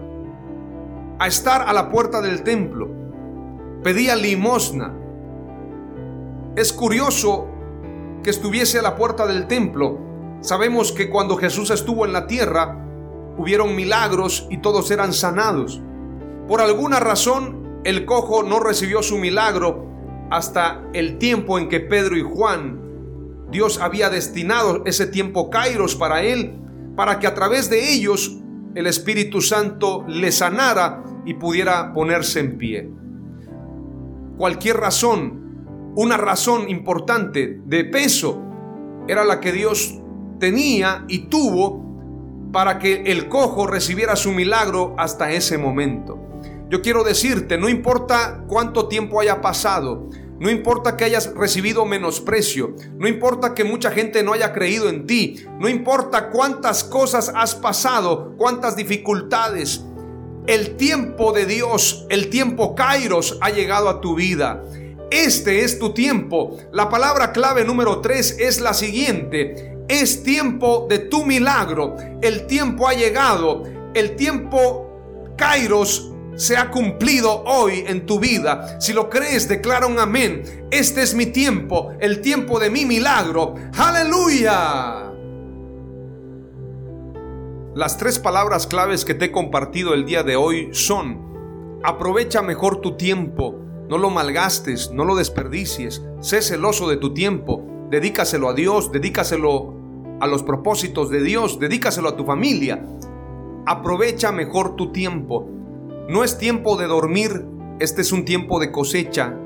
a 1.19 1.27
estar 1.27 1.63
a 1.63 1.73
la 1.73 1.89
puerta 1.89 2.21
del 2.21 2.43
templo. 2.43 2.87
Pedía 3.83 4.15
limosna. 4.15 4.95
Es 6.55 6.71
curioso 6.71 7.49
que 8.23 8.29
estuviese 8.29 8.79
a 8.79 8.81
la 8.81 8.95
puerta 8.95 9.25
del 9.25 9.47
templo. 9.47 9.99
Sabemos 10.41 10.91
que 10.91 11.09
cuando 11.09 11.37
Jesús 11.37 11.69
estuvo 11.69 12.05
en 12.05 12.13
la 12.13 12.27
tierra, 12.27 12.85
hubieron 13.37 13.75
milagros 13.75 14.47
y 14.49 14.57
todos 14.57 14.91
eran 14.91 15.13
sanados. 15.13 15.81
Por 16.47 16.61
alguna 16.61 16.99
razón, 16.99 17.81
el 17.83 18.05
cojo 18.05 18.43
no 18.43 18.59
recibió 18.59 19.03
su 19.03 19.17
milagro 19.17 19.87
hasta 20.29 20.83
el 20.93 21.17
tiempo 21.17 21.59
en 21.59 21.69
que 21.69 21.79
Pedro 21.79 22.17
y 22.17 22.21
Juan 22.21 22.81
Dios 23.51 23.81
había 23.81 24.09
destinado 24.09 24.81
ese 24.85 25.05
tiempo 25.05 25.49
Kairos 25.49 25.95
para 25.95 26.23
él, 26.23 26.57
para 26.95 27.19
que 27.19 27.27
a 27.27 27.35
través 27.35 27.69
de 27.69 27.93
ellos 27.93 28.37
el 28.75 28.87
Espíritu 28.87 29.41
Santo 29.41 30.05
le 30.07 30.31
sanara 30.31 31.03
y 31.25 31.33
pudiera 31.33 31.93
ponerse 31.93 32.39
en 32.39 32.57
pie. 32.57 32.89
Cualquier 34.37 34.77
razón, 34.77 35.40
una 35.95 36.17
razón 36.17 36.69
importante 36.69 37.59
de 37.65 37.85
peso, 37.85 38.41
era 39.07 39.23
la 39.23 39.39
que 39.39 39.51
Dios 39.51 39.99
tenía 40.39 41.05
y 41.07 41.27
tuvo 41.27 42.49
para 42.51 42.79
que 42.79 43.03
el 43.05 43.29
cojo 43.29 43.67
recibiera 43.67 44.15
su 44.15 44.31
milagro 44.31 44.95
hasta 44.97 45.31
ese 45.31 45.57
momento. 45.57 46.19
Yo 46.69 46.81
quiero 46.81 47.03
decirte, 47.03 47.57
no 47.57 47.69
importa 47.69 48.43
cuánto 48.47 48.87
tiempo 48.87 49.19
haya 49.19 49.41
pasado, 49.41 50.09
no 50.41 50.49
importa 50.49 50.97
que 50.97 51.03
hayas 51.03 51.35
recibido 51.35 51.85
menosprecio. 51.85 52.75
No 52.97 53.07
importa 53.07 53.53
que 53.53 53.63
mucha 53.63 53.91
gente 53.91 54.23
no 54.23 54.33
haya 54.33 54.53
creído 54.53 54.89
en 54.89 55.05
ti. 55.05 55.45
No 55.59 55.69
importa 55.69 56.31
cuántas 56.31 56.83
cosas 56.83 57.31
has 57.35 57.53
pasado, 57.53 58.33
cuántas 58.37 58.75
dificultades. 58.75 59.85
El 60.47 60.77
tiempo 60.77 61.31
de 61.31 61.45
Dios, 61.45 62.07
el 62.09 62.31
tiempo 62.31 62.73
Kairos 62.73 63.37
ha 63.39 63.51
llegado 63.51 63.87
a 63.87 64.01
tu 64.01 64.15
vida. 64.15 64.63
Este 65.11 65.65
es 65.65 65.77
tu 65.77 65.93
tiempo. 65.93 66.57
La 66.71 66.89
palabra 66.89 67.33
clave 67.33 67.65
número 67.65 67.99
3 67.99 68.37
es 68.39 68.61
la 68.61 68.73
siguiente. 68.73 69.77
Es 69.89 70.23
tiempo 70.23 70.87
de 70.89 70.99
tu 70.99 71.25
milagro. 71.25 71.97
El 72.21 72.47
tiempo 72.47 72.87
ha 72.87 72.93
llegado. 72.93 73.63
El 73.93 74.15
tiempo 74.15 75.33
Kairos 75.35 76.11
se 76.35 76.55
ha 76.55 76.71
cumplido 76.71 77.43
hoy 77.43 77.83
en 77.87 78.05
tu 78.05 78.19
vida. 78.19 78.79
Si 78.79 78.93
lo 78.93 79.09
crees, 79.09 79.49
declara 79.49 79.85
un 79.85 79.99
amén. 79.99 80.67
Este 80.71 81.01
es 81.01 81.13
mi 81.13 81.25
tiempo, 81.25 81.91
el 81.99 82.21
tiempo 82.21 82.59
de 82.59 82.69
mi 82.69 82.85
milagro. 82.85 83.55
Aleluya. 83.77 85.11
Las 87.75 87.97
tres 87.97 88.17
palabras 88.17 88.67
claves 88.67 89.05
que 89.05 89.13
te 89.13 89.25
he 89.25 89.31
compartido 89.31 89.93
el 89.93 90.05
día 90.05 90.23
de 90.23 90.35
hoy 90.35 90.69
son, 90.73 91.79
aprovecha 91.83 92.41
mejor 92.41 92.81
tu 92.81 92.97
tiempo, 92.97 93.60
no 93.91 93.97
lo 93.97 94.09
malgastes, 94.09 94.91
no 94.93 95.03
lo 95.03 95.17
desperdicies, 95.17 96.01
sé 96.21 96.41
celoso 96.41 96.87
de 96.87 96.95
tu 96.95 97.13
tiempo, 97.13 97.61
dedícaselo 97.89 98.47
a 98.47 98.53
Dios, 98.53 98.89
dedícaselo 98.93 99.73
a 100.21 100.27
los 100.27 100.43
propósitos 100.43 101.09
de 101.09 101.21
Dios, 101.21 101.59
dedícaselo 101.59 102.07
a 102.07 102.15
tu 102.15 102.23
familia. 102.23 102.81
Aprovecha 103.65 104.31
mejor 104.31 104.77
tu 104.77 104.93
tiempo. 104.93 105.45
No 106.07 106.23
es 106.23 106.37
tiempo 106.37 106.77
de 106.77 106.87
dormir, 106.87 107.45
este 107.81 107.99
es 107.99 108.13
un 108.13 108.23
tiempo 108.23 108.61
de 108.61 108.71
cosecha. 108.71 109.37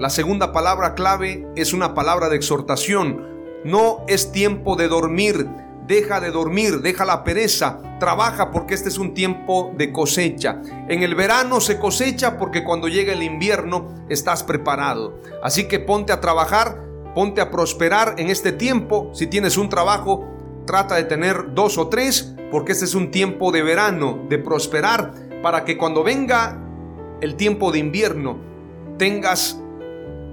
La 0.00 0.10
segunda 0.10 0.52
palabra 0.52 0.96
clave 0.96 1.46
es 1.54 1.72
una 1.72 1.94
palabra 1.94 2.28
de 2.28 2.34
exhortación. 2.34 3.24
No 3.64 4.00
es 4.08 4.32
tiempo 4.32 4.74
de 4.74 4.88
dormir, 4.88 5.46
deja 5.86 6.20
de 6.20 6.30
dormir, 6.30 6.80
deja 6.80 7.04
la 7.04 7.22
pereza, 7.24 7.80
trabaja 8.00 8.50
porque 8.50 8.74
este 8.74 8.88
es 8.88 8.98
un 8.98 9.14
tiempo 9.14 9.72
de 9.76 9.92
cosecha. 9.92 10.60
En 10.88 11.02
el 11.02 11.14
verano 11.14 11.60
se 11.60 11.78
cosecha 11.78 12.38
porque 12.38 12.64
cuando 12.64 12.88
llega 12.88 13.12
el 13.12 13.22
invierno 13.22 13.88
estás 14.08 14.42
preparado. 14.42 15.20
Así 15.42 15.68
que 15.68 15.78
ponte 15.78 16.12
a 16.12 16.20
trabajar, 16.20 16.82
ponte 17.14 17.40
a 17.40 17.50
prosperar 17.50 18.14
en 18.18 18.30
este 18.30 18.52
tiempo. 18.52 19.10
Si 19.14 19.26
tienes 19.26 19.56
un 19.56 19.68
trabajo, 19.68 20.26
trata 20.66 20.96
de 20.96 21.04
tener 21.04 21.54
dos 21.54 21.78
o 21.78 21.88
tres 21.88 22.34
porque 22.50 22.72
este 22.72 22.84
es 22.84 22.94
un 22.94 23.10
tiempo 23.10 23.52
de 23.52 23.62
verano, 23.62 24.24
de 24.28 24.38
prosperar 24.38 25.14
para 25.42 25.64
que 25.64 25.76
cuando 25.76 26.02
venga 26.02 26.60
el 27.20 27.36
tiempo 27.36 27.72
de 27.72 27.78
invierno 27.78 28.38
tengas 28.98 29.58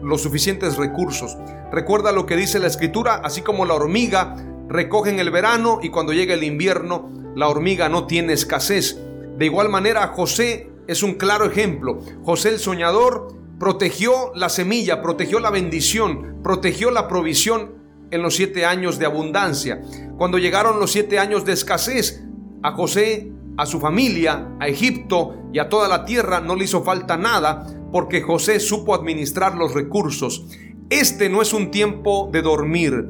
los 0.02 0.22
suficientes 0.22 0.78
recursos. 0.78 1.38
Recuerda 1.72 2.12
lo 2.12 2.26
que 2.26 2.36
dice 2.36 2.60
la 2.60 2.68
escritura, 2.68 3.22
así 3.24 3.42
como 3.42 3.66
la 3.66 3.74
hormiga 3.74 4.36
recoge 4.68 5.10
en 5.10 5.20
el 5.20 5.32
verano 5.32 5.80
y 5.82 5.90
cuando 5.90 6.14
llega 6.14 6.34
el 6.34 6.44
invierno 6.44 7.12
la 7.36 7.48
hormiga 7.48 7.90
no 7.90 8.06
tiene 8.06 8.34
escasez. 8.34 9.00
De 9.38 9.46
igual 9.46 9.70
manera 9.70 10.08
José 10.08 10.70
es 10.88 11.04
un 11.04 11.16
claro 11.16 11.46
ejemplo. 11.46 12.00
José 12.24 12.50
el 12.50 12.60
soñador 12.60 13.36
protegió 13.60 14.32
la 14.36 14.50
semilla, 14.50 15.02
protegió 15.02 15.40
la 15.40 15.50
bendición, 15.50 16.38
protegió 16.44 16.92
la 16.92 17.08
provisión 17.08 17.76
en 18.12 18.22
los 18.22 18.36
siete 18.36 18.66
años 18.66 19.00
de 19.00 19.06
abundancia. 19.06 19.82
Cuando 20.18 20.38
llegaron 20.38 20.80
los 20.80 20.92
siete 20.92 21.18
años 21.20 21.46
de 21.46 21.54
escasez, 21.54 22.24
a 22.62 22.72
José 22.72 23.32
a 23.58 23.66
su 23.66 23.80
familia, 23.80 24.50
a 24.60 24.68
Egipto 24.68 25.36
y 25.52 25.60
a 25.60 25.70
toda 25.70 25.88
la 25.88 26.06
tierra 26.06 26.40
no 26.42 26.56
le 26.56 26.66
hizo 26.66 26.84
falta 26.84 27.18
nada 27.18 27.68
porque 27.92 28.22
José 28.22 28.60
supo 28.60 28.96
administrar 28.96 29.56
los 29.56 29.74
recursos. 29.74 30.46
Este 30.90 31.30
no 31.30 31.42
es 31.42 31.54
un 31.54 31.70
tiempo 31.70 32.30
de 32.32 32.42
dormir. 32.42 33.10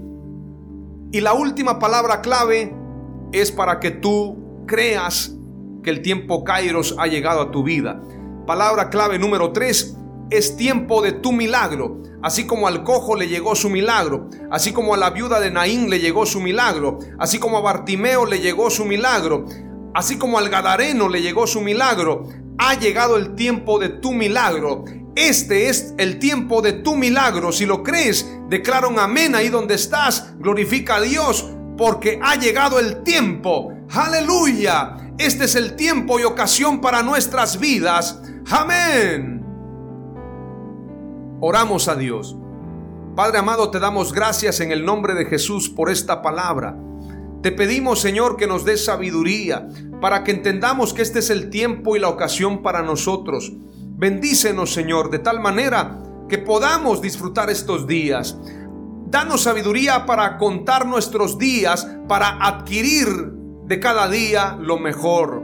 Y 1.14 1.22
la 1.22 1.34
última 1.34 1.78
palabra 1.78 2.22
clave 2.22 2.76
es 3.32 3.52
para 3.52 3.80
que 3.80 3.92
tú 3.92 4.66
creas 4.66 5.36
que 5.84 5.92
el 5.92 6.02
tiempo 6.02 6.44
Kairos 6.44 6.96
ha 6.98 7.06
llegado 7.06 7.40
a 7.40 7.52
tu 7.52 7.62
vida. 7.62 8.02
Palabra 8.48 8.90
clave 8.90 9.20
número 9.20 9.52
3 9.52 9.96
es 10.32 10.58
tiempo 10.58 11.04
de 11.04 11.12
tu 11.12 11.32
milagro. 11.32 12.02
Así 12.24 12.48
como 12.48 12.68
al 12.68 12.84
cojo 12.84 13.16
le 13.16 13.28
llegó 13.28 13.54
su 13.54 13.70
milagro, 13.70 14.28
así 14.50 14.74
como 14.74 14.96
a 14.96 14.98
la 14.98 15.12
viuda 15.12 15.40
de 15.40 15.52
Naín 15.52 15.90
le 15.92 16.00
llegó 16.00 16.26
su 16.26 16.42
milagro, 16.42 16.98
así 17.20 17.38
como 17.38 17.60
a 17.60 17.62
Bartimeo 17.62 18.26
le 18.26 18.40
llegó 18.40 18.72
su 18.72 18.84
milagro, 18.84 19.46
Así 19.94 20.18
como 20.18 20.40
al 20.40 20.50
Gadareno 20.50 21.08
le 21.08 21.22
llegó 21.22 21.46
su 21.46 21.62
milagro, 21.62 22.24
ha 22.58 22.74
llegado 22.74 23.16
el 23.16 23.36
tiempo 23.36 23.78
de 23.78 23.90
tu 23.90 24.12
milagro. 24.12 24.86
Este 25.16 25.70
es 25.70 25.94
el 25.98 26.18
tiempo 26.18 26.62
de 26.62 26.74
tu 26.74 26.96
milagro. 26.96 27.52
Si 27.52 27.66
lo 27.66 27.84
crees, 27.84 28.28
declara 28.50 28.88
un 28.88 29.00
amén 29.00 29.36
ahí 29.36 29.50
donde 29.50 29.76
estás. 29.76 30.34
Glorifica 30.40 30.96
a 30.96 31.02
Dios 31.02 31.50
porque 31.78 32.20
ha 32.22 32.36
llegado 32.36 32.80
el 32.80 33.04
tiempo. 33.04 33.74
Aleluya. 33.92 34.98
Este 35.18 35.46
es 35.46 35.56
el 35.56 35.76
tiempo 35.76 36.20
y 36.20 36.24
ocasión 36.24 36.82
para 36.82 37.04
nuestras 37.04 37.60
vidas. 37.60 38.22
Amén. 38.50 39.46
Oramos 41.40 41.88
a 41.88 41.96
Dios. 41.96 42.36
Padre 43.16 43.38
amado, 43.38 43.70
te 43.70 43.80
damos 43.80 44.12
gracias 44.14 44.60
en 44.60 44.72
el 44.72 44.84
nombre 44.84 45.14
de 45.14 45.26
Jesús 45.26 45.70
por 45.70 45.92
esta 45.92 46.24
palabra. 46.24 46.76
Te 47.44 47.52
pedimos, 47.52 48.00
Señor, 48.00 48.38
que 48.38 48.48
nos 48.48 48.66
des 48.66 48.86
sabiduría 48.86 49.68
para 50.02 50.24
que 50.24 50.32
entendamos 50.32 50.94
que 50.94 51.04
este 51.04 51.20
es 51.20 51.30
el 51.30 51.52
tiempo 51.52 51.96
y 51.96 52.00
la 52.00 52.08
ocasión 52.08 52.64
para 52.64 52.82
nosotros. 52.82 53.52
Bendícenos, 54.04 54.74
Señor, 54.74 55.12
de 55.12 55.20
tal 55.20 55.40
manera 55.40 55.98
que 56.28 56.38
podamos 56.38 57.02
disfrutar 57.02 57.50
estos 57.50 57.88
días. 57.88 58.38
Danos 59.08 59.44
sabiduría 59.44 60.06
para 60.06 60.38
contar 60.38 60.86
nuestros 60.86 61.38
días, 61.38 61.88
para 62.10 62.46
adquirir 62.46 63.08
de 63.66 63.80
cada 63.80 64.10
día 64.10 64.58
lo 64.60 64.78
mejor. 64.78 65.42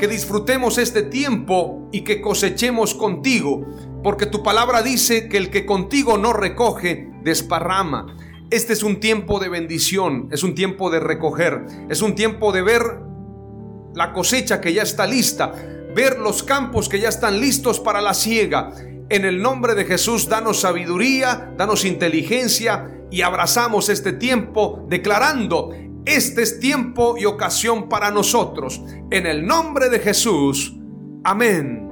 Que 0.00 0.08
disfrutemos 0.08 0.78
este 0.78 1.02
tiempo 1.02 1.88
y 1.92 2.00
que 2.00 2.20
cosechemos 2.20 2.92
contigo, 2.96 3.64
porque 4.02 4.26
tu 4.26 4.42
palabra 4.42 4.82
dice 4.82 5.28
que 5.28 5.36
el 5.36 5.50
que 5.50 5.64
contigo 5.64 6.18
no 6.18 6.32
recoge, 6.32 7.08
desparrama. 7.22 8.16
Este 8.50 8.72
es 8.72 8.82
un 8.82 8.98
tiempo 8.98 9.38
de 9.38 9.48
bendición, 9.48 10.28
es 10.32 10.42
un 10.42 10.56
tiempo 10.56 10.90
de 10.90 10.98
recoger, 10.98 11.66
es 11.88 12.02
un 12.02 12.16
tiempo 12.16 12.50
de 12.50 12.62
ver 12.62 12.82
la 13.94 14.12
cosecha 14.12 14.60
que 14.60 14.72
ya 14.72 14.82
está 14.82 15.06
lista, 15.06 15.52
ver 15.94 16.18
los 16.18 16.42
campos 16.42 16.88
que 16.88 17.00
ya 17.00 17.08
están 17.08 17.40
listos 17.40 17.80
para 17.80 18.00
la 18.00 18.14
siega. 18.14 18.70
En 19.08 19.24
el 19.24 19.42
nombre 19.42 19.74
de 19.74 19.84
Jesús, 19.84 20.28
danos 20.28 20.60
sabiduría, 20.60 21.52
danos 21.56 21.84
inteligencia 21.84 22.90
y 23.10 23.22
abrazamos 23.22 23.88
este 23.88 24.12
tiempo 24.12 24.86
declarando, 24.88 25.70
Este 26.04 26.42
es 26.42 26.58
tiempo 26.58 27.16
y 27.16 27.26
ocasión 27.26 27.88
para 27.88 28.10
nosotros. 28.10 28.80
En 29.10 29.26
el 29.26 29.46
nombre 29.46 29.88
de 29.88 30.00
Jesús. 30.00 30.74
Amén. 31.22 31.91